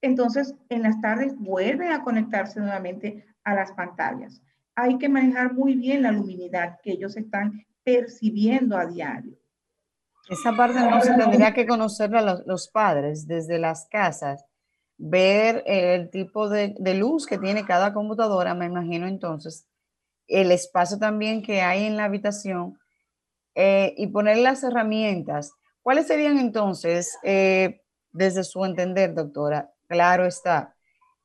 [0.02, 4.42] Entonces en las tardes vuelven a conectarse nuevamente a las pantallas.
[4.76, 9.38] Hay que manejar muy bien la luminidad que ellos están percibiendo a diario.
[10.30, 14.46] Esa parte no se tendría que conocer a los, los padres desde las casas
[15.04, 19.68] ver el tipo de, luz que tiene cada computadora, me imagino entonces,
[20.28, 22.78] el espacio también que hay en la habitación
[23.56, 25.54] eh, y poner las herramientas.
[25.82, 29.71] ¿Cuáles serían entonces, eh, desde su entender, doctora?
[29.92, 30.74] Claro está,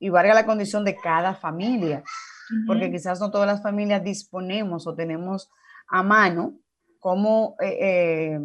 [0.00, 2.02] y valga la condición de cada familia,
[2.66, 5.48] porque quizás no todas las familias disponemos o tenemos
[5.86, 6.58] a mano
[6.98, 8.40] cómo eh,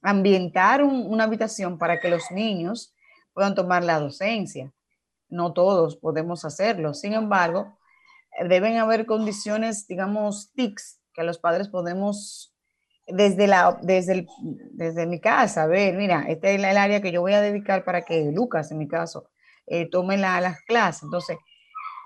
[0.00, 2.94] ambientar una habitación para que los niños
[3.34, 4.72] puedan tomar la docencia.
[5.28, 6.94] No todos podemos hacerlo.
[6.94, 7.76] Sin embargo,
[8.48, 12.54] deben haber condiciones, digamos, TICs, que los padres podemos,
[13.06, 14.26] desde, la, desde,
[14.72, 17.84] desde mi casa, a ver, mira, este es el área que yo voy a dedicar
[17.84, 19.28] para que Lucas, en mi caso,
[19.66, 21.02] eh, tome las clases.
[21.04, 21.38] Entonces,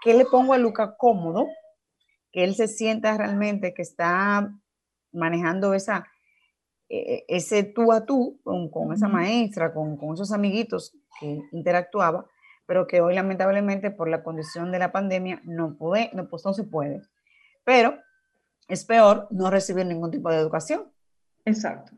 [0.03, 1.47] ¿qué le pongo a Lucas cómodo?
[2.33, 4.53] Que él se sienta realmente que está
[5.13, 6.07] manejando esa,
[6.89, 12.27] e, e, ese tú a tú con, esa maestra, con, con, esos amiguitos que interactuaba,
[12.67, 16.55] pero que hoy lamentablemente por la condición de la pandemia no, puede, no, pues no
[16.55, 17.03] se puede.
[17.65, 17.99] Pero
[18.69, 20.91] es peor no recibir ningún tipo de educación.
[21.45, 21.93] Exacto.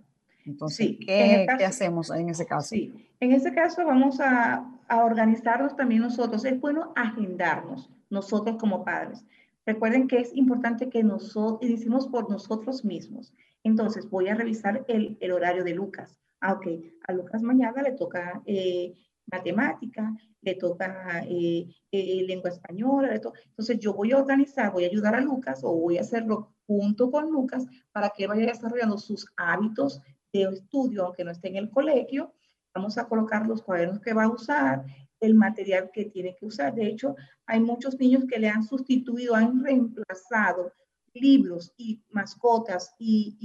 [0.44, 2.68] Entonces, ¿qué, ¿qué, hacemos en ese caso?
[2.70, 6.44] Sí, en ese caso vamos a, a organizarnos también nosotros.
[6.44, 9.24] Es bueno agendarnos nosotros como padres.
[9.64, 13.32] Recuerden que es importante que nosotros, y decimos por nosotros mismos.
[13.62, 16.18] Entonces, voy a revisar el, el horario de Lucas.
[16.40, 16.66] Ah, ok,
[17.06, 18.94] a Lucas mañana le toca eh,
[19.26, 25.14] matemática, le toca eh, eh, lengua española, entonces yo voy a organizar, voy a ayudar
[25.14, 30.00] a Lucas o voy a hacerlo junto con Lucas para que vaya desarrollando sus hábitos
[30.32, 32.32] de estudio, aunque no esté en el colegio.
[32.74, 34.84] Vamos a colocar los cuadernos que va a usar,
[35.20, 36.74] el material que tiene que usar.
[36.74, 37.14] De hecho,
[37.46, 40.72] hay muchos niños que le han sustituido, han reemplazado
[41.14, 43.36] libros y mascotas y,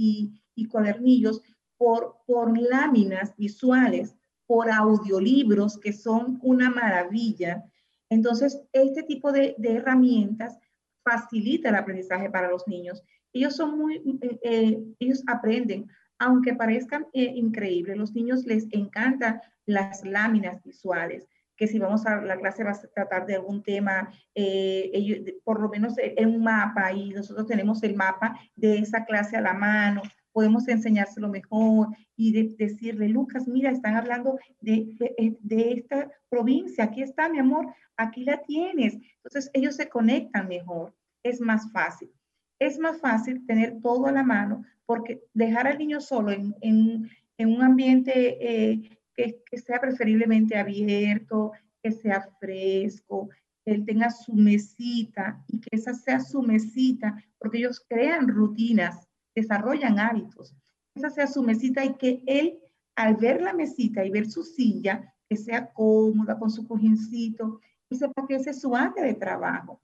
[0.54, 1.42] y, cuadernillos
[1.76, 7.64] por, por láminas visuales, por audiolibros que son una maravilla.
[8.10, 10.58] Entonces, este tipo de, herramientas
[11.04, 13.02] facilita el aprendizaje para los niños.
[13.32, 15.86] Ellos son muy, eh, eh, ellos aprenden,
[16.18, 21.26] aunque parezcan eh, increíbles, los niños les encantan las láminas visuales
[21.58, 25.68] que si vamos a la clase va a tratar de algún tema, eh, por lo
[25.68, 30.02] menos en un mapa y nosotros tenemos el mapa de esa clase a la mano,
[30.32, 37.02] podemos enseñárselo mejor y decirle, Lucas, mira, están hablando de, de, de, esta provincia, aquí
[37.02, 38.96] está mi amor, aquí la tienes.
[39.16, 42.12] Entonces ellos se conectan mejor, es más fácil.
[42.58, 47.08] Es más fácil tener todo a la mano porque dejar al niño solo en, en,
[47.38, 53.28] un ambiente eh, que, sea preferiblemente abierto, que sea fresco,
[53.64, 59.06] que él tenga su mesita y que esa sea su mesita, porque ellos crean rutinas,
[59.34, 60.56] desarrollan hábitos.
[60.94, 62.58] Esa sea su mesita y que él,
[62.96, 67.96] al ver la mesita y ver su silla, que sea cómoda con su cojincito, y
[67.96, 69.80] sepa que ese es su área de trabajo.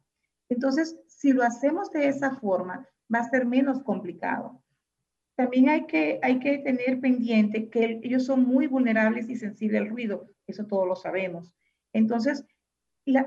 [0.49, 4.63] Entonces, si lo hacemos de esa forma, va a ser menos complicado.
[5.37, 9.89] También hay que, hay que tener pendiente que ellos son muy vulnerables y sensibles al
[9.89, 11.53] ruido, eso todos lo sabemos.
[11.93, 12.45] Entonces,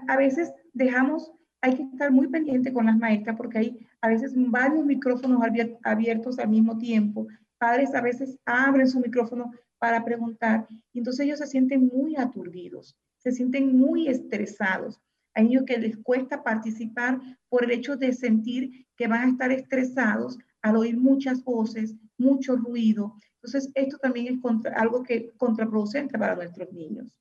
[0.08, 4.34] a veces dejamos, hay que estar muy pendiente con las maestras porque hay a veces
[4.36, 5.42] varios micrófonos
[5.84, 7.28] abiertos al mismo tiempo.
[7.58, 12.96] Padres a veces abren su micrófono para preguntar y entonces ellos se sienten muy aturdidos,
[13.18, 15.02] se sienten muy estresados.
[15.38, 19.52] Hay niños que les cuesta participar por el hecho de sentir que van a estar
[19.52, 23.14] estresados al oír muchas voces, mucho ruido.
[23.36, 27.16] Entonces, esto también es algo que contraproducente para nuestros niños.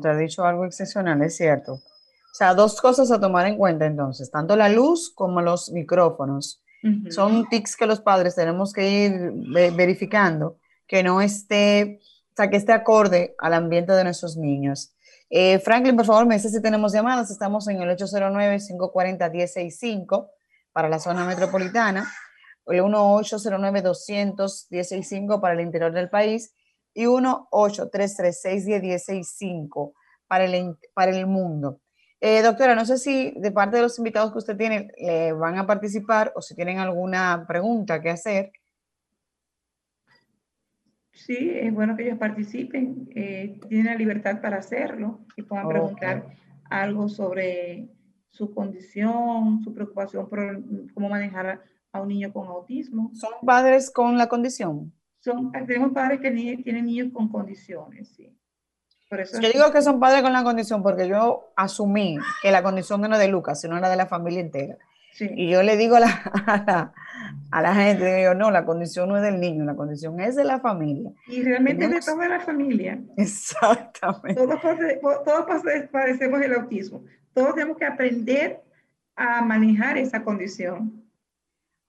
[0.00, 1.74] Te ha dicho algo excepcional, es cierto.
[1.74, 6.62] O sea, dos cosas a tomar en cuenta entonces, tanto la luz como los micrófonos.
[7.10, 9.32] Son tics que los padres tenemos que ir
[9.74, 12.00] verificando, que no esté,
[12.30, 14.95] o sea, que esté acorde al ambiente de nuestros niños.
[15.28, 17.30] Eh, Franklin, por favor, me dice si tenemos llamadas.
[17.30, 20.30] Estamos en el 809-540-165
[20.72, 22.12] para la zona metropolitana,
[22.66, 26.52] el 1-809-200-165 para el interior del país
[26.94, 29.92] y 1-833-610-165
[30.26, 31.80] para el, para el mundo.
[32.20, 35.58] Eh, doctora, no sé si de parte de los invitados que usted tiene le van
[35.58, 38.52] a participar o si tienen alguna pregunta que hacer.
[41.16, 46.26] Sí, es bueno que ellos participen, eh, tienen la libertad para hacerlo y puedan preguntar
[46.68, 47.88] algo sobre
[48.28, 53.10] su condición, su preocupación por cómo manejar a, un niño con autismo.
[53.14, 54.92] ¿Son padres con la condición?
[55.20, 58.30] Son, tenemos padres que tienen niños con condiciones, sí.
[59.08, 62.62] Por eso yo digo que son padres con la condición porque yo asumí que la
[62.62, 64.76] condición no era de Lucas, sino era de la familia entera.
[65.20, 66.92] Y yo le digo a la,
[67.50, 70.44] a la, gente, digo, no, la condición no es del niño, la condición es de
[70.44, 71.12] la familia.
[71.26, 73.00] Y realmente es de toda la familia.
[73.16, 74.34] Exactamente.
[74.34, 74.60] Todos,
[75.24, 75.46] todos
[75.90, 77.04] padecemos el autismo.
[77.32, 78.60] Todos tenemos que aprender
[79.14, 81.02] a manejar esa condición.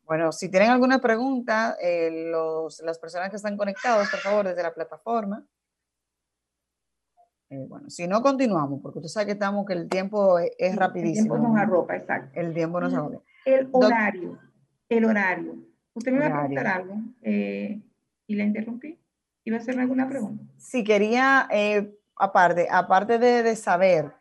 [0.04, 4.64] Bueno, si tienen alguna pregunta, eh, los, las personas que están conectados, por favor, desde
[4.64, 5.46] la plataforma.
[7.50, 11.36] Eh, bueno, si no, continuamos, porque usted sabe que estamos, que el tiempo es, rapidísimo.
[11.36, 12.40] El tiempo nos arropa, exacto.
[12.40, 13.22] El tiempo nos arropa.
[13.46, 14.38] El horario,
[14.90, 15.56] el horario.
[15.94, 16.96] Usted me va a preguntar algo.
[17.22, 17.82] Eh,
[18.28, 19.00] y la interrumpí.
[19.46, 20.44] ¿Iba a hacerme alguna pregunta?
[20.58, 24.12] Sí, quería, eh, aparte, aparte de, saber,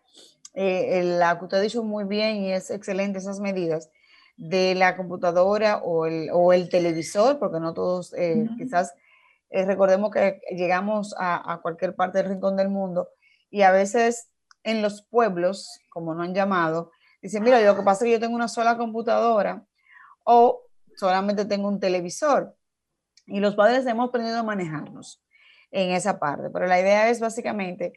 [0.54, 3.90] eh, la que usted ha dicho muy bien y es excelente esas medidas
[4.36, 8.94] de la computadora o el, o el televisor, porque no todos, eh, quizás
[9.50, 13.08] recordemos que llegamos a, a, cualquier parte del rincón del mundo
[13.50, 14.28] y a veces
[14.62, 16.90] en los pueblos, como no han llamado,
[17.22, 19.64] dicen, mira, lo que pasa es que yo tengo una sola computadora
[20.24, 20.62] o
[20.96, 22.56] solamente tengo un televisor.
[23.26, 25.22] Y los padres hemos aprendido a manejarnos
[25.70, 26.50] en esa parte.
[26.50, 27.92] Pero la idea es básicamente,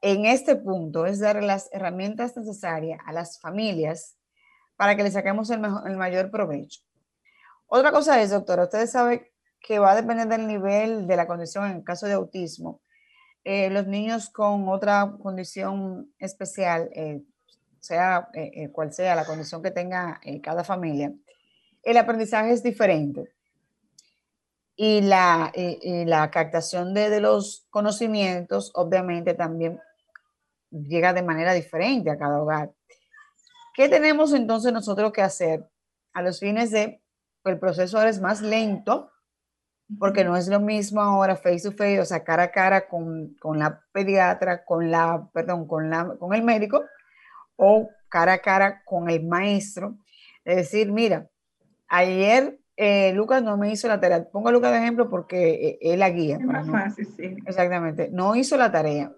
[0.00, 4.16] en este punto, es dar las herramientas necesarias a las familias
[4.76, 6.80] para que le saquemos el, el mayor provecho.
[7.66, 9.26] Otra cosa es, doctora, ustedes saben
[9.60, 12.82] que va a depender del nivel de la condición en el caso de autismo.
[13.44, 17.22] Eh, los niños con otra condición especial, eh,
[17.78, 21.12] sea eh, cual sea la condición que tenga cada familia,
[21.82, 23.34] el aprendizaje es diferente.
[24.76, 29.78] Y la, la captación de, de, los conocimientos, obviamente, también
[30.70, 32.72] llega de manera diferente a cada hogar.
[33.74, 35.68] ¿Qué tenemos entonces nosotros que hacer?
[36.12, 37.02] A los fines de,
[37.44, 39.10] el proceso ahora es más lento,
[39.98, 43.34] porque no es lo mismo ahora face to face, o sea, cara a cara con,
[43.40, 46.84] con la pediatra, con la, perdón, con, la, con el médico,
[47.56, 49.96] o cara a cara con el maestro.
[50.44, 51.28] Es decir, mira,
[51.88, 54.28] ayer eh, Lucas no me hizo la tarea.
[54.30, 56.36] Pongo a Lucas de ejemplo porque eh, él la guía.
[56.36, 57.36] Es más fácil, sí.
[57.46, 58.08] Exactamente.
[58.10, 59.12] No hizo la tarea.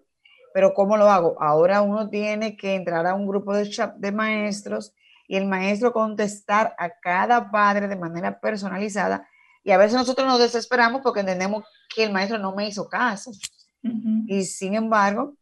[0.52, 1.36] Pero ¿cómo lo hago?
[1.40, 4.94] Ahora uno tiene que entrar a un grupo de chat de maestros
[5.28, 9.28] y el maestro contestar a cada padre de manera personalizada
[9.66, 13.32] y a veces nosotros nos desesperamos porque entendemos que el maestro no me hizo caso.
[14.28, 15.34] Y sin embargo,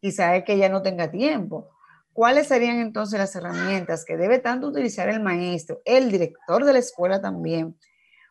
[0.00, 1.72] quizá es que ya no tenga tiempo.
[2.12, 6.78] ¿Cuáles serían entonces las herramientas que debe tanto utilizar el maestro, el director de la
[6.78, 7.76] escuela también?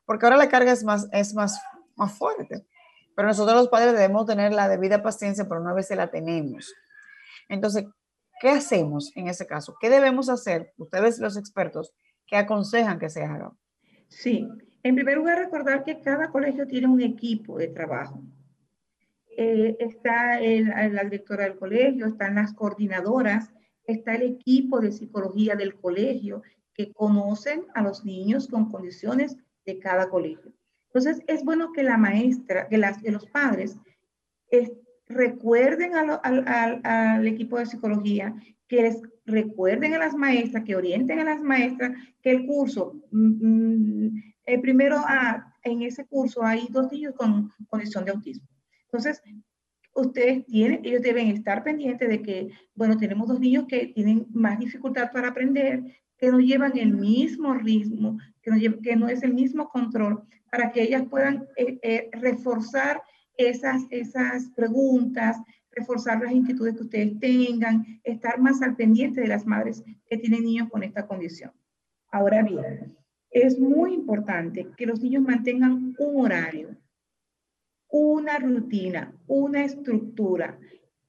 [0.06, 1.62] Porque ahora la carga es más, es más,
[1.98, 2.66] más fuerte.
[3.14, 6.74] Pero nosotros los padres debemos tener la debida paciencia, pero una vez la tenemos.
[7.50, 7.84] Entonces,
[8.40, 9.76] ¿qué hacemos en ese caso?
[9.82, 10.74] ¿Qué debemos hacer?
[10.78, 11.94] Ustedes los expertos,
[12.28, 13.52] ¿qué aconsejan que se haga?
[14.08, 14.48] Sí,
[14.84, 18.22] en primer lugar, recordar que cada colegio tiene un equipo de trabajo.
[19.36, 23.52] Eh, está la directora del colegio, están las coordinadoras,
[23.86, 29.80] está el equipo de psicología del colegio que conocen a los niños con condiciones de
[29.80, 30.52] cada colegio.
[30.88, 33.78] Entonces, es bueno que la maestra, que, las, los padres
[35.08, 38.36] recuerden al equipo de psicología,
[38.68, 43.48] que les recuerden a las maestras, que orienten a las maestras que el curso mm,
[43.48, 48.48] mm, eh, primero, ah, en ese curso hay dos niños con condición de autismo.
[48.86, 49.22] Entonces,
[49.96, 54.60] ustedes tienen, ellos deben estar pendientes de que, bueno, tenemos dos niños que tienen más
[54.60, 55.84] dificultad para aprender,
[56.18, 60.72] que no llevan el mismo ritmo, que no, que no es el mismo control, para
[60.72, 63.02] que ellas puedan eh, eh, reforzar
[63.38, 65.38] esas, esas preguntas,
[65.72, 70.44] reforzar las inquietudes que ustedes tengan, estar más al pendiente de las madres que tienen
[70.44, 71.52] niños con esta condición.
[72.12, 72.96] Ahora bien,
[73.34, 76.76] es muy importante que los niños mantengan un horario,
[77.90, 80.58] una rutina, una estructura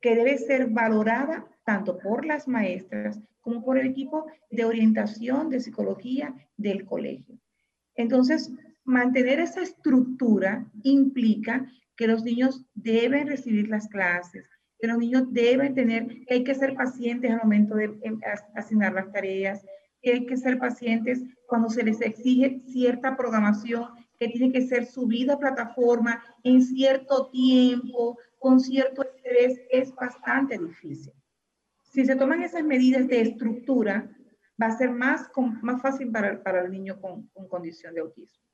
[0.01, 5.61] que debe ser valorada tanto por las maestras como por el equipo de orientación de
[5.61, 7.39] psicología del colegio.
[7.95, 8.51] Entonces,
[8.85, 14.49] mantener esa estructura implica que los niños deben recibir las clases,
[14.79, 18.19] que los niños deben tener, que hay que ser pacientes al momento de em,
[18.55, 19.65] asignar las tareas,
[20.05, 23.89] que hay que ser pacientes cuando se les exige cierta programación
[24.19, 30.59] que tiene que ser subida a plataforma en cierto tiempo, con cierto estrés, es bastante
[30.59, 31.13] difícil.
[31.83, 34.11] Si se toman esas medidas de estructura,
[34.61, 35.31] va a ser más,
[35.63, 38.45] más fácil para, para el niño con, con condición de autismo.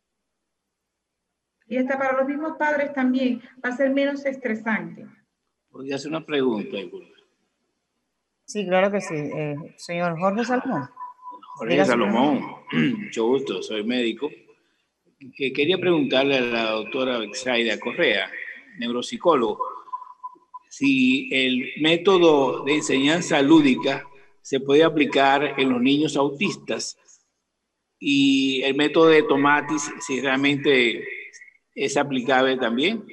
[1.66, 5.07] Y hasta para los mismos padres también va a ser menos estresante.
[5.70, 6.76] Podría hacer una pregunta.
[8.44, 9.14] Sí, claro que sí.
[9.14, 10.88] Eh, señor Jorge Salmón.
[11.61, 12.56] Jorge Salomón,
[13.04, 14.30] mucho gusto, soy médico.
[15.36, 18.30] quería preguntarle a la doctora Bexaida Correa,
[18.78, 19.62] neuropsicólogo,
[20.70, 24.06] si el método de enseñanza lúdica
[24.40, 26.96] se puede aplicar en los niños autistas
[27.98, 31.04] y el método de tomatis, si realmente
[31.74, 33.04] es aplicable también.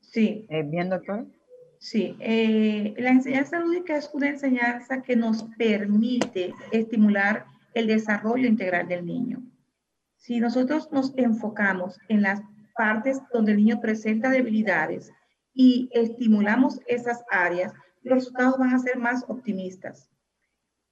[0.00, 0.44] Sí.
[0.50, 1.24] Eh, ¿Bien, doctor?
[1.80, 8.86] Sí, eh, la enseñanza lúdica es una enseñanza que nos permite estimular el desarrollo integral
[8.86, 9.42] del niño.
[10.14, 12.42] Si nosotros nos enfocamos en las
[12.76, 15.10] partes donde el niño presenta debilidades
[15.54, 17.72] y estimulamos esas áreas,
[18.02, 20.10] los resultados van a ser más optimistas.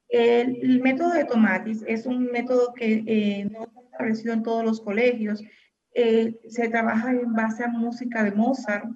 [0.08, 5.44] El, método de Tomatis es un método que eh, no establecido en todos los colegios.
[5.92, 8.86] Eh, se trabaja en base a música de Mozart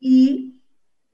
[0.00, 0.57] y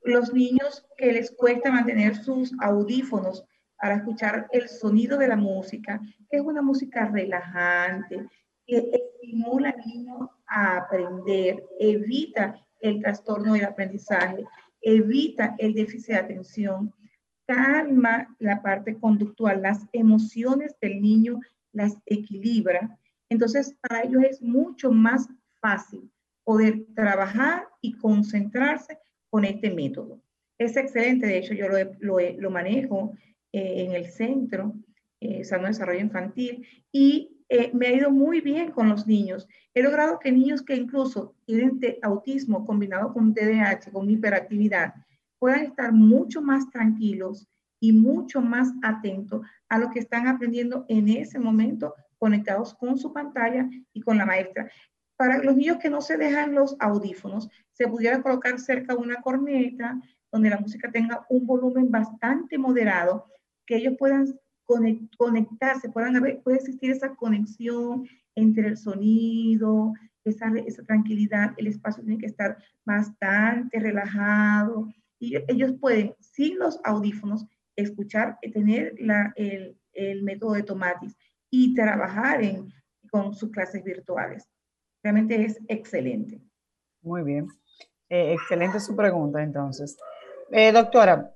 [0.05, 3.45] los niños que les cuesta mantener sus audífonos
[3.81, 6.01] para escuchar el sonido de la música,
[6.31, 8.29] que es una música relajante,
[8.67, 14.45] que estimula al niño a aprender, evita el trastorno del aprendizaje,
[14.81, 16.95] evita el déficit de atención,
[17.47, 21.41] calma la parte conductual, las emociones del niño
[21.73, 22.99] las equilibra.
[23.29, 25.29] Entonces, para ellos es mucho más
[25.61, 26.11] fácil
[26.45, 28.99] poder trabajar y concentrarse
[29.35, 30.21] con este método.
[30.59, 33.15] Es excelente, de hecho yo lo, lo, manejo
[33.51, 34.77] eh, en el centro,
[35.19, 39.49] eh, Desarrollo Infantil, y eh, me ha ido muy bien con los niños.
[39.75, 44.95] He logrado que niños que incluso tienen autismo combinado con TDAH, con hiperactividad,
[45.41, 47.49] puedan estar mucho más tranquilos
[47.81, 53.13] y mucho más atentos a lo que están aprendiendo en ese momento conectados con su
[53.13, 54.71] pantalla y con la maestra.
[55.17, 60.01] Para los niños que no se dejan los audífonos, se pudiera colocar cerca una corneta
[60.33, 63.27] donde la música tenga un volumen bastante moderado,
[63.67, 64.27] que ellos puedan
[65.17, 69.93] conectarse, puedan haber, puede existir esa conexión entre el sonido,
[70.25, 74.89] esa, esa tranquilidad, el espacio tiene que estar bastante relajado
[75.19, 77.47] y ellos pueden, sin los audífonos,
[77.77, 81.17] escuchar, tener la, el, el, método de Tomatis
[81.51, 82.73] y trabajar en,
[83.11, 84.49] con sus clases virtuales.
[85.05, 86.41] Realmente es excelente.
[87.03, 87.47] Muy bien.
[88.09, 89.99] Eh, excelente su pregunta, entonces.
[90.51, 91.35] Eh, doctora,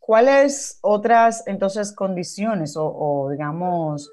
[0.00, 4.10] ¿cuáles otras, entonces, condiciones o, digamos,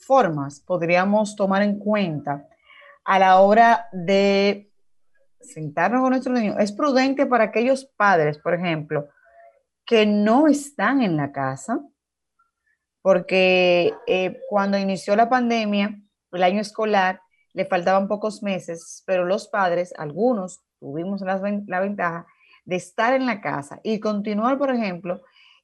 [0.00, 2.46] formas podríamos tomar en cuenta
[3.04, 4.70] a la hora de
[5.40, 6.56] sentarnos con nuestros niños?
[6.60, 9.08] Es prudente para aquellos padres, por ejemplo,
[9.84, 11.80] que no están en la casa,
[13.02, 17.22] porque eh, cuando inició la pandemia, el año escolar,
[17.56, 22.26] le faltaban pocos meses, pero los padres, algunos, tuvimos la, la ventaja
[22.66, 25.22] de estar en la casa y continuar, por ejemplo,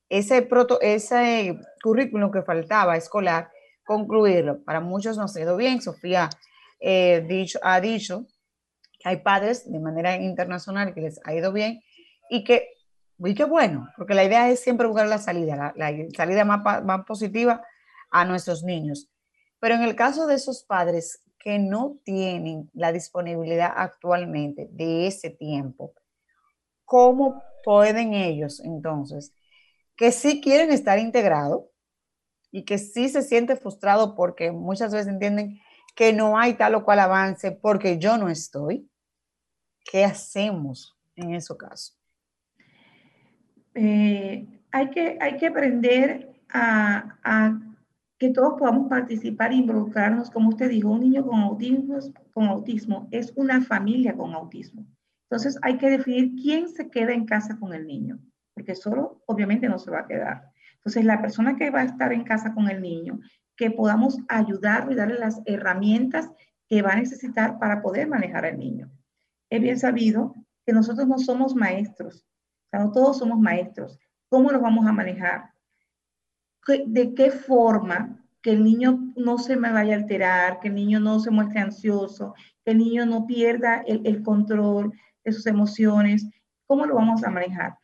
[0.08, 3.50] ese, proto, ese currículum que faltaba escolar,
[3.84, 4.64] concluirlo.
[4.64, 5.82] Para muchos no ha sido bien.
[5.82, 6.30] Sofía
[6.80, 8.26] eh, dicho, ha dicho
[8.98, 11.82] que hay padres de manera internacional que les ha ido bien
[12.30, 12.70] y que
[13.18, 17.04] y qué bueno, porque la idea es siempre buscar la salida, la, salida más, más
[17.04, 17.62] positiva
[18.10, 19.10] a nuestros niños.
[19.60, 25.28] Pero en el caso de esos padres que no tienen la disponibilidad actualmente de ese
[25.28, 25.92] tiempo,
[26.84, 29.34] ¿cómo pueden ellos entonces,
[29.96, 31.64] que sí quieren estar integrados
[32.52, 35.60] y que sí se sienten frustrados porque muchas veces entienden
[35.96, 38.88] que no hay tal o cual avance porque yo no estoy,
[39.90, 41.94] ¿qué hacemos en ese caso?
[43.74, 47.58] Eh, hay, que, hay que aprender a, a,
[48.22, 50.30] que todos podamos participar e involucrarnos.
[50.30, 51.98] Como usted dijo, un niño con autismo,
[52.32, 54.86] con autismo es una familia con autismo.
[55.28, 58.20] Entonces hay que definir quién se queda en casa con el niño,
[58.54, 60.44] porque solo obviamente no se va a quedar.
[60.76, 63.18] Entonces la persona que va a estar en casa con el niño,
[63.56, 66.30] que podamos ayudarlo y darle las herramientas
[66.68, 68.88] que va a necesitar para poder manejar al niño.
[69.50, 70.32] Es bien sabido
[70.64, 72.24] que nosotros no somos maestros,
[72.72, 73.98] no todos somos maestros.
[74.28, 75.51] ¿Cómo los vamos a manejar?
[76.66, 81.00] ¿De qué forma que el niño no se me vaya a alterar, que el niño
[81.00, 82.34] no se muestre ansioso,
[82.64, 84.92] que el niño no pierda el, el control
[85.24, 86.26] de sus emociones?
[86.66, 87.76] ¿Cómo lo vamos a manejar?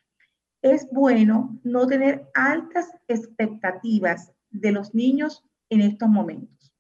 [0.63, 6.73] Es bueno no tener altas expectativas de los niños en estos momentos.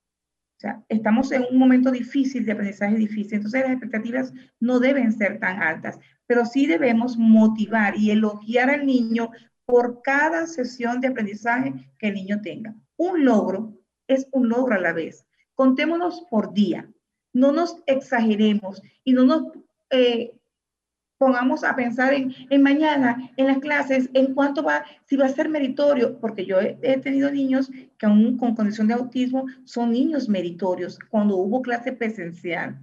[0.58, 5.12] O sea, estamos en un momento difícil, de aprendizaje difícil, entonces las expectativas no deben
[5.12, 9.30] ser tan altas, pero sí debemos motivar y elogiar al niño
[9.68, 12.74] por cada sesión de aprendizaje que el niño tenga.
[12.96, 13.74] Un logro
[14.06, 15.26] es un logro a la vez.
[15.54, 16.90] Contémonos por día,
[17.34, 19.42] no nos exageremos y no nos
[19.90, 20.32] eh,
[21.18, 25.28] pongamos a pensar en, en, mañana, en las clases, en cuánto va, si va a
[25.28, 29.90] ser meritorio, porque yo he, he, tenido niños que aún con condición de autismo son
[29.90, 32.78] niños meritorios cuando hubo clase presencial.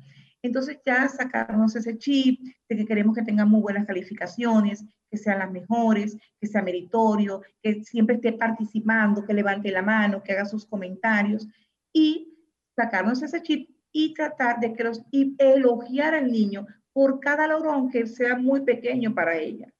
[0.46, 2.40] Entonces ya sacarnos ese chip
[2.70, 7.42] de que queremos que tengan muy buenas calificaciones, que sean las mejores, que sea meritorio,
[7.62, 11.48] que siempre esté participando, que levante la mano, que haga sus comentarios
[11.92, 12.32] y
[12.76, 18.06] sacarnos ese chip y tratar de que los, elogiar al niño por cada logro, aunque
[18.06, 19.74] sea muy pequeño para ella.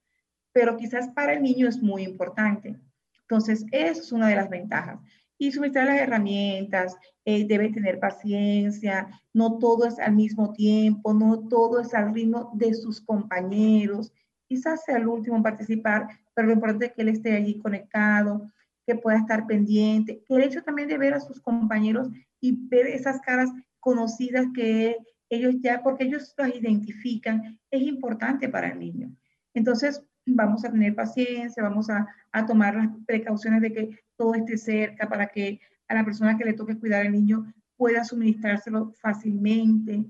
[0.52, 2.80] Pero quizás para el niño es muy importante.
[3.22, 5.00] Entonces, eso es una de las ventajas
[5.38, 11.48] y suministrar las herramientas, eh, debe tener paciencia, no todo es al mismo tiempo, no
[11.48, 14.14] todo es al ritmo de sus compañeros,
[14.48, 18.52] quizás sea el último en participar, pero lo importante es que él esté allí conectado,
[18.86, 22.10] que pueda estar pendiente, el hecho también de ver a sus compañeros
[22.40, 24.98] y ver esas caras conocidas que
[25.30, 29.12] ellos ya, porque ellos las identifican, es importante para el niño.
[29.54, 34.58] Entonces, vamos a tener paciencia, vamos a, a tomar las precauciones de que todo esté
[34.58, 40.06] cerca para que a la persona que le toque cuidar al niño pueda suministrárselo fácilmente.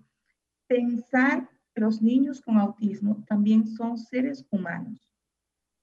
[0.68, 5.12] Pensar que los niños con autismo también son seres humanos.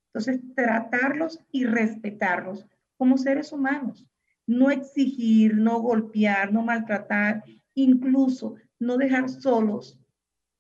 [0.08, 2.66] Entonces, tratarlos y respetarlos
[2.96, 4.06] como seres humanos.
[4.46, 9.98] No exigir, no golpear, no maltratar, incluso no dejar solos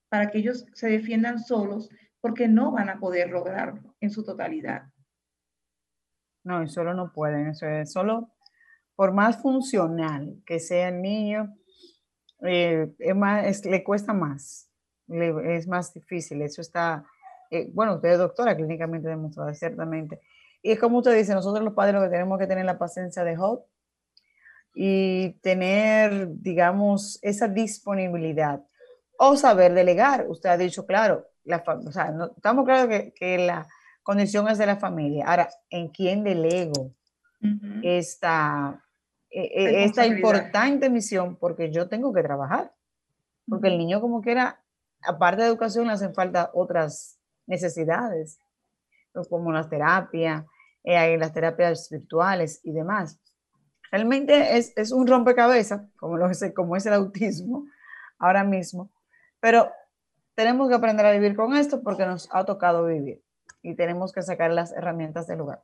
[0.08, 1.90] para que ellos se defiendan solos,
[2.22, 4.84] porque no van a poder lograrlo en su totalidad.
[6.44, 8.32] No, y solo no pueden, eso es solo
[8.94, 11.56] por más funcional que sea el niño,
[12.42, 14.70] eh, es más, le cuesta más,
[15.08, 16.42] es más difícil.
[16.42, 17.04] Eso está,
[17.50, 20.20] eh, bueno, usted es doctora clínicamente demostrada, ciertamente.
[20.62, 23.24] Y es como usted dice, nosotros los padres lo que tenemos que tener la paciencia
[23.24, 23.64] de Hot
[24.74, 28.62] y tener, digamos, esa disponibilidad
[29.18, 30.26] o saber delegar.
[30.28, 33.66] Usted ha dicho, claro, la, o sea, no, estamos claros que, que, la
[34.02, 35.26] condición es de la familia.
[35.26, 36.94] Ahora, ¿en quién delego
[37.82, 38.84] esta,
[39.30, 41.36] e, e, esta importante misión?
[41.36, 42.72] Porque yo tengo que trabajar.
[43.48, 44.62] Porque el niño como quiera,
[45.02, 48.38] aparte de educación, le hacen falta otras necesidades,
[49.28, 50.44] como las terapias,
[50.84, 53.20] eh, las terapias virtuales y demás.
[53.90, 57.66] Realmente es, es un rompecabezas, como, lo es, como es el autismo
[58.18, 58.90] ahora mismo,
[59.40, 59.70] pero
[60.34, 63.22] tenemos que aprender a vivir con esto porque nos ha tocado vivir
[63.62, 65.62] y tenemos que sacar las herramientas del lugar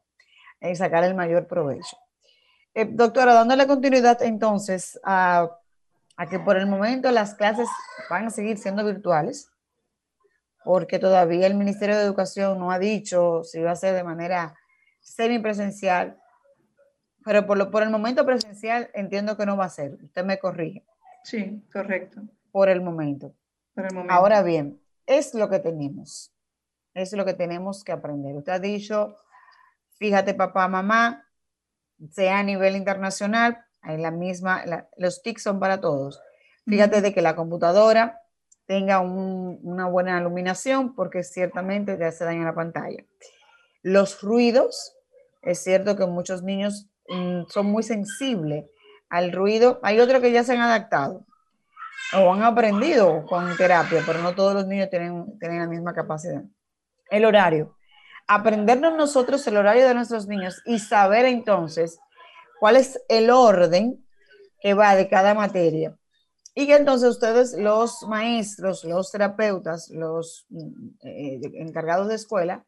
[0.61, 1.97] y sacar el mayor provecho.
[2.75, 5.51] Eh, doctora, dándole continuidad entonces a,
[6.17, 7.69] a que por el momento las clases
[8.11, 9.51] van a seguir siendo virtuales,
[10.65, 14.55] porque todavía el Ministerio de Educación no ha dicho si va a ser de manera
[15.01, 16.21] semipresencial,
[17.25, 19.99] pero por, lo, por el momento presencial entiendo que no va a ser.
[20.03, 20.85] Usted me corrige.
[21.25, 22.23] Sí, correcto.
[22.51, 23.35] Por el momento.
[24.09, 26.33] Ahora bien, es lo que tenemos.
[26.95, 28.37] Es lo que tenemos que aprender.
[28.37, 29.17] Usted ha dicho,
[29.99, 31.25] fíjate papá, mamá,
[32.11, 34.65] sea a nivel internacional, hay la misma,
[34.97, 36.21] los TIC son para todos.
[36.67, 38.21] Fíjate de que la computadora
[38.67, 43.05] tenga una buena iluminación porque ciertamente te hace daño a la pantalla.
[43.83, 44.95] Los ruidos,
[45.41, 48.67] es cierto que muchos niños mm, son muy sensibles
[49.09, 49.81] al ruido.
[49.83, 51.25] Hay otros que ya se han adaptado
[52.15, 56.43] o han aprendido con terapia, pero no todos los niños tienen, tienen la misma capacidad.
[57.11, 57.77] El horario.
[58.27, 61.99] Aprendernos nosotros el horario de nuestros niños y saber entonces
[62.61, 64.05] cuál es el orden
[64.61, 65.97] que va de cada materia.
[66.55, 70.47] Y que entonces ustedes, los maestros, los terapeutas, los
[71.05, 72.65] eh, encargados de escuela,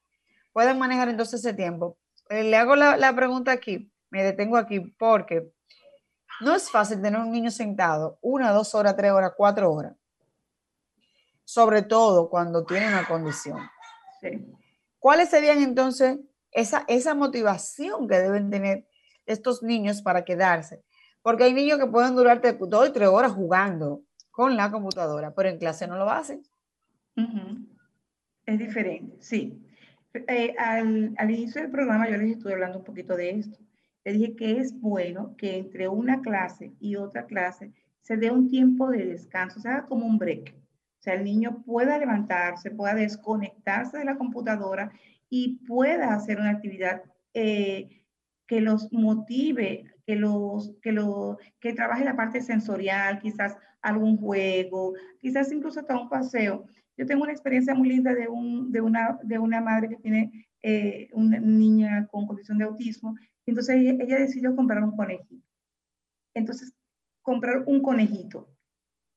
[0.53, 1.99] puedan manejar entonces ese tiempo.
[2.29, 5.51] Eh, le hago la, la pregunta aquí, me detengo aquí, porque
[6.41, 9.95] no es fácil tener un niño sentado una, dos horas, tres horas, cuatro horas.
[11.45, 13.59] Sobre todo cuando tiene una condición.
[14.99, 16.19] ¿Cuáles serían entonces
[16.51, 18.87] esa, esa motivación que deben tener
[19.27, 20.83] estos niños para quedarse?
[21.23, 25.49] Porque hay niños que pueden durarte dos y tres horas jugando con la computadora, pero
[25.49, 26.43] en clase no lo hacen.
[28.47, 29.67] Es diferente, sí.
[30.15, 33.59] Eh, al, al, inicio del programa yo les estuve hablando un poquito de esto
[34.05, 38.49] le dije que es bueno que entre una clase y otra clase se dé un
[38.49, 40.55] tiempo de descanso, o sea, como un break.
[41.01, 44.93] O sea, el niño pueda levantarse, pueda desconectarse de la computadora
[45.29, 47.03] y pueda hacer una actividad
[47.35, 48.05] eh,
[48.47, 54.95] que los motive, que, los, que, lo, que trabaje la parte sensorial, quizás algún juego,
[55.21, 56.67] quizás incluso hasta un paseo.
[56.97, 60.49] Yo tengo una experiencia muy linda de, un, de, una, de una madre que tiene
[60.63, 63.17] eh, una niña con condición de autismo
[63.51, 65.45] entonces ella, decidió comprar un conejito.
[66.35, 66.73] Entonces,
[67.23, 68.49] comprar un conejito.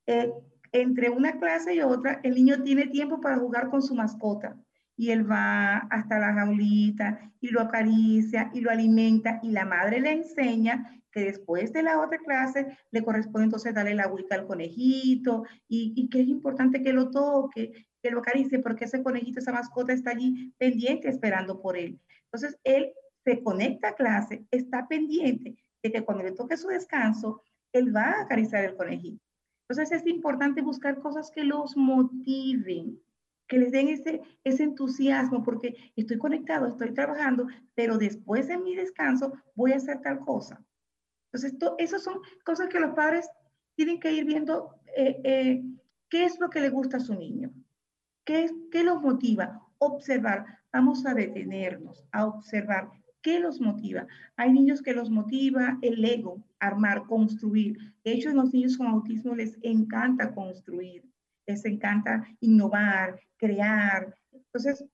[0.08, 0.32] Eh,
[0.72, 4.58] entre una clase y otra, el niño tiene tiempo para jugar con su mascota.
[4.96, 9.40] Y él va hasta la jaulita y lo acaricia y lo alimenta.
[9.44, 13.94] Y la madre le enseña que después de la otra clase le corresponde entonces darle
[13.94, 18.60] la agüita al conejito y, y que es importante que lo toque, que lo acaricie,
[18.60, 22.00] porque ese conejito, esa mascota está allí pendiente esperando por él.
[22.26, 22.92] Entonces, él
[23.24, 28.04] se conecta a clase, está pendiente de que cuando le toque su descanso, él va
[28.04, 29.24] a acariciar el conejito.
[29.68, 33.00] Entonces es importante buscar cosas que los motiven,
[33.48, 38.76] que les den ese, ese entusiasmo, porque estoy conectado, estoy trabajando, pero después de mi
[38.76, 40.64] descanso voy a hacer tal cosa.
[41.32, 43.28] Entonces, esas son cosas que los padres
[43.76, 45.64] tienen que ir viendo eh, eh,
[46.10, 47.52] qué es lo que le gusta a su niño,
[48.24, 50.46] qué, qué los motiva, observar.
[50.72, 52.92] Vamos a detenernos, a observar
[53.24, 54.06] ¿Qué los motiva?
[54.36, 57.78] Hay niños que los motiva el ego, armar, construir.
[58.04, 61.06] De hecho, a los niños con autismo les encanta construir,
[61.48, 64.14] les encanta innovar, crear.
[64.34, 64.86] Entonces,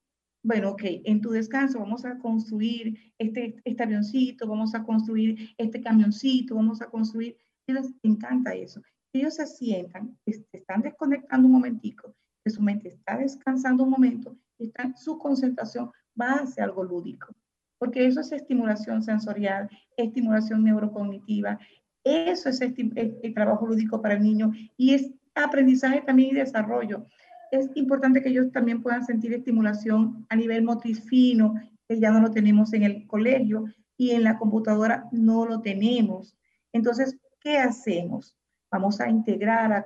[0.44, 5.82] bueno, ok, en tu descanso vamos a construir este, este avioncito, vamos a construir este
[5.82, 7.36] camioncito, vamos a construir.
[7.68, 8.80] A les encanta eso.
[9.12, 14.38] Ellos se sientan, se están desconectando un momentico, que su mente está descansando un momento,
[14.60, 17.36] está, su concentración va hacia algo lúdico
[17.80, 21.60] porque eso es estimulación sensorial, estimulación neurocognitiva,
[22.04, 27.06] eso es el, trabajo lúdico para el niño y es aprendizaje también y desarrollo.
[27.52, 31.56] Es importante que ellos también puedan sentir estimulación a nivel motriz fino,
[31.88, 33.66] que ya no lo tenemos en el colegio
[33.98, 36.36] y en la computadora no lo tenemos.
[36.74, 38.36] Entonces, ¿qué hacemos?
[38.72, 39.84] Vamos a integrar a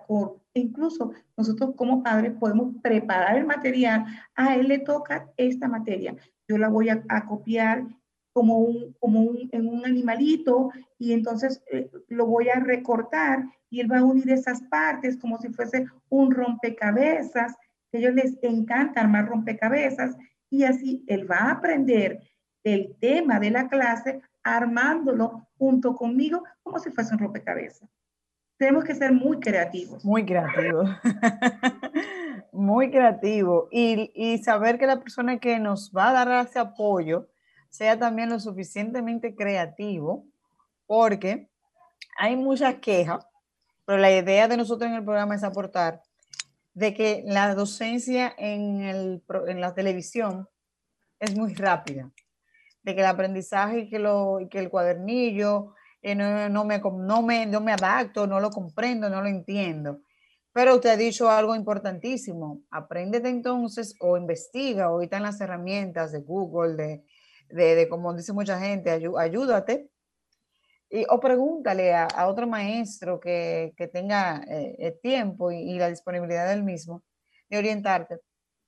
[0.54, 0.64] COR.
[0.64, 4.06] Incluso nosotros como padres podemos preparar el material.
[4.36, 6.16] A él le toca esta materia
[6.48, 7.84] yo la voy a, copiar
[8.34, 13.80] como un, como un, en un animalito y entonces eh, lo voy a recortar y
[13.80, 19.02] él va a unir esas partes como si fuese un rompecabezas, a ellos les encanta
[19.02, 20.16] armar rompecabezas
[20.50, 22.20] y así él va a aprender
[22.64, 27.90] el tema de la clase armándolo junto conmigo como si fuese un rompecabezas.
[28.58, 30.04] Tenemos que ser muy creativos.
[30.06, 30.90] Muy creativos.
[32.52, 37.28] muy creativo y, y, saber que la persona que nos va a dar ese apoyo
[37.70, 40.28] sea también lo suficientemente creativo,
[40.86, 41.50] porque
[42.18, 43.26] hay muchas quejas,
[43.86, 46.02] pero la idea de nosotros en el programa es aportar
[46.74, 50.48] de que la docencia en, el, en la televisión
[51.20, 52.12] es muy rápida,
[52.84, 55.74] de que el aprendizaje y que, lo, que el cuadernillo
[56.04, 60.02] no, no, me, no, me, no me adapto, no lo comprendo, no lo entiendo.
[60.54, 62.62] Pero usted ha dicho algo importantísimo.
[62.70, 64.86] Apréndete entonces o investiga.
[64.86, 69.90] Ahorita en las herramientas de Google, de, de, como dice mucha gente, ayúdate.
[70.90, 76.48] Y, o pregúntale a, otro maestro que, que tenga eh, tiempo y, y, la disponibilidad
[76.48, 77.04] del mismo
[77.50, 78.20] de orientarte.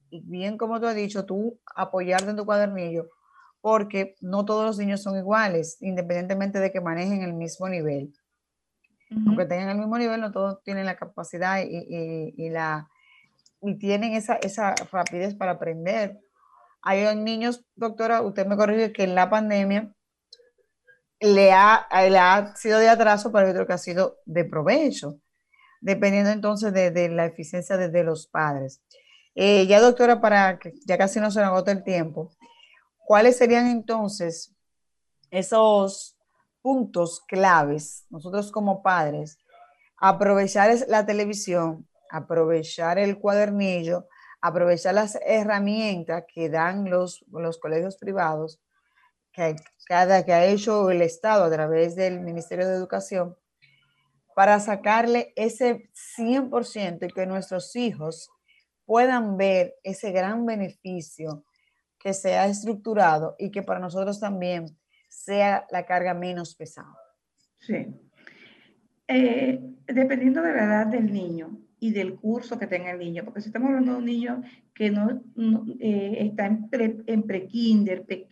[0.10, 3.10] Y bien como tú has dicho, tú apoyarte en tu cuadernillo,
[3.66, 8.14] porque no todos los niños son iguales, independientemente de que manejen el mismo nivel
[9.26, 12.90] aunque tengan el mismo nivel, no todos tienen la capacidad y, y, la,
[13.62, 16.20] y tienen esa, esa rapidez para aprender.
[16.82, 19.94] Hay niños, doctora, usted me corrige que en la pandemia
[21.20, 25.20] le ha, le ha sido de atraso, pero hay otro que ha sido de provecho,
[25.82, 28.82] dependiendo entonces de, de la eficiencia de, de los padres.
[29.34, 32.32] Eh, ya, doctora, para que ya casi no se nos agota el tiempo,
[33.06, 34.54] ¿cuáles serían entonces
[35.32, 36.18] esos
[36.62, 39.38] puntos claves, nosotros como padres,
[39.98, 44.08] aprovechar la televisión, aprovechar el cuadernillo,
[44.42, 48.62] aprovechar las herramientas que dan los, los colegios privados,
[49.32, 49.56] que,
[49.88, 53.38] cada, que ha hecho el Estado a través del Ministerio de Educación,
[54.36, 58.30] para sacarle ese 100% y que nuestros hijos
[58.86, 61.44] puedan ver ese gran beneficio
[62.06, 64.68] que se ha estructurado y que para nosotros también
[65.10, 66.96] sea la carga menos pesada.
[67.58, 67.88] Sí.
[69.08, 73.42] Eh, dependiendo de la edad del niño y del curso que tenga el niño, porque
[73.42, 74.44] si estamos hablando de un niño
[74.76, 75.24] que no,
[75.80, 78.28] eh, está en pre-kinder, pre,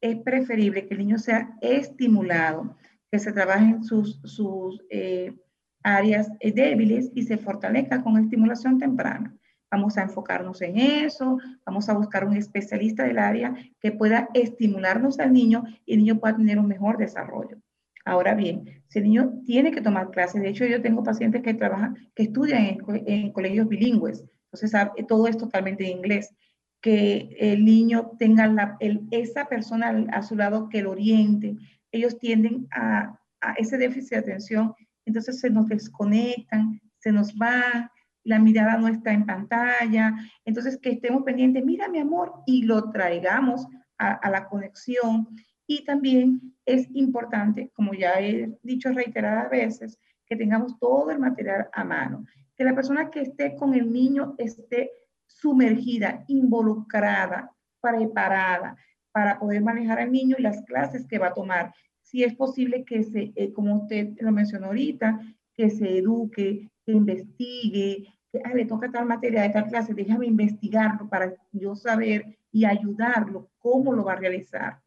[0.00, 2.76] es preferible que el niño sea estimulado,
[3.12, 5.38] que se trabaje en sus, sus eh,
[5.84, 9.36] áreas débiles y se fortalezca con estimulación temprana.
[9.70, 15.20] Vamos a enfocarnos en eso, vamos a buscar un especialista del área que pueda estimularnos
[15.20, 17.58] al niño y el niño pueda tener un mejor desarrollo.
[18.04, 21.54] Ahora bien, si el niño tiene que tomar clases, de hecho yo tengo pacientes que
[21.54, 24.72] trabajan, que estudian en, colegios bilingües, entonces
[25.06, 26.34] todo es totalmente en inglés,
[26.80, 28.76] que el niño tenga la,
[29.10, 31.56] esa persona a su lado que lo oriente,
[31.92, 37.90] ellos tienden a, a ese déficit de atención, entonces se nos desconectan, se nos van,
[38.24, 40.14] la mirada no está en pantalla,
[40.44, 43.66] entonces que estemos pendientes, mira mi amor, y lo traigamos
[43.98, 45.28] a, la conexión.
[45.66, 51.68] Y también es importante, como ya he dicho reiteradas veces, que tengamos todo el material
[51.72, 52.24] a mano,
[52.56, 54.90] que la persona que esté con el niño esté
[55.26, 57.50] sumergida, involucrada,
[57.80, 58.76] preparada
[59.12, 61.72] para poder manejar al niño y las clases que va a tomar.
[62.02, 65.20] Si es posible que se, eh, como usted lo mencionó ahorita,
[65.54, 71.08] que se eduque, que investigue, que le toca tal materia de tal clase, déjame investigarlo
[71.08, 74.80] para yo saber y ayudarlo cómo lo va a realizar.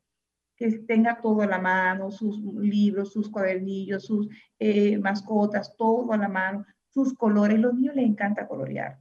[0.55, 4.27] Que tenga todo a la mano, sus libros, sus cuadernillos, sus
[4.59, 7.59] eh, mascotas, todo a la mano, sus colores.
[7.59, 8.99] Los niños les encanta colorear.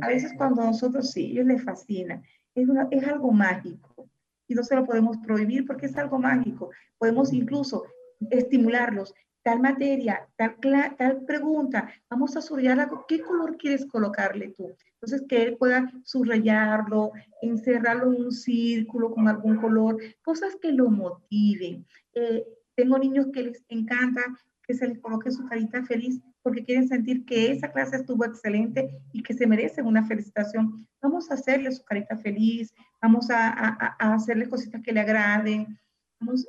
[0.00, 2.22] a veces cuando nosotros sí, ellos les fascina.
[2.54, 4.08] Es, es algo mágico.
[4.46, 6.70] y no se lo podemos prohibir porque es algo mágico.
[6.98, 7.84] Podemos incluso
[8.30, 9.14] estimularlos.
[9.42, 10.56] Tal materia, tal,
[10.96, 12.90] tal pregunta, vamos a subrayarla.
[13.08, 14.74] ¿Qué color quieres colocarle tú?
[14.94, 20.90] Entonces, que él pueda subrayarlo, encerrarlo en un círculo con algún color, cosas que lo
[20.90, 21.84] motiven.
[22.14, 22.44] Eh,
[22.76, 24.22] tengo niños que les encanta
[24.66, 28.90] que se les coloque su carita feliz porque quieren sentir que esa clase estuvo excelente
[29.12, 30.86] y que se merecen una felicitación.
[31.00, 35.78] Vamos a hacerle su carita feliz, vamos a, a, hacerle cositas que le agraden.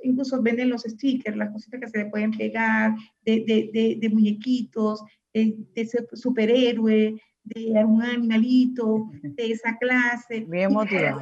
[0.04, 2.96] Incluso venden los stickers, las cositas que se le pueden pegar,
[3.26, 3.44] de,
[3.74, 5.04] de, de, muñequitos,
[5.34, 10.42] de, de superhéroe, de un animalito, de esa clase.
[10.48, 11.22] Bien motivado.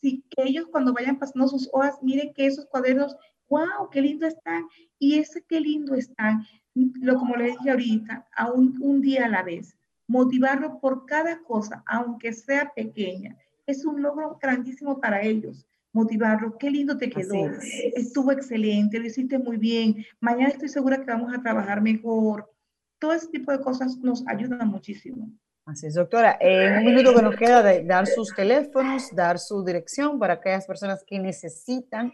[0.00, 3.16] Sí, que ellos cuando vayan pasando sus hojas, miren que esos cuadernos,
[3.48, 4.66] wow, qué lindo están.
[4.98, 6.44] Y ese qué lindo están,
[6.74, 9.76] lo como le dije ahorita, a un, un día a la vez.
[10.06, 13.36] Motivarlo por cada cosa, aunque sea pequeña.
[13.66, 16.56] Es un logro grandísimo para ellos motivarlo.
[16.58, 17.50] Qué lindo te quedó.
[17.94, 20.04] Estuvo excelente, lo hiciste muy bien.
[20.20, 22.50] Mañana estoy segura que vamos a trabajar mejor.
[22.98, 25.30] Todo ese tipo de cosas nos ayudan muchísimo.
[25.64, 26.36] Así es, doctora.
[26.40, 30.66] En un minuto que nos queda de dar sus teléfonos, dar su dirección para aquellas
[30.66, 32.12] personas que necesitan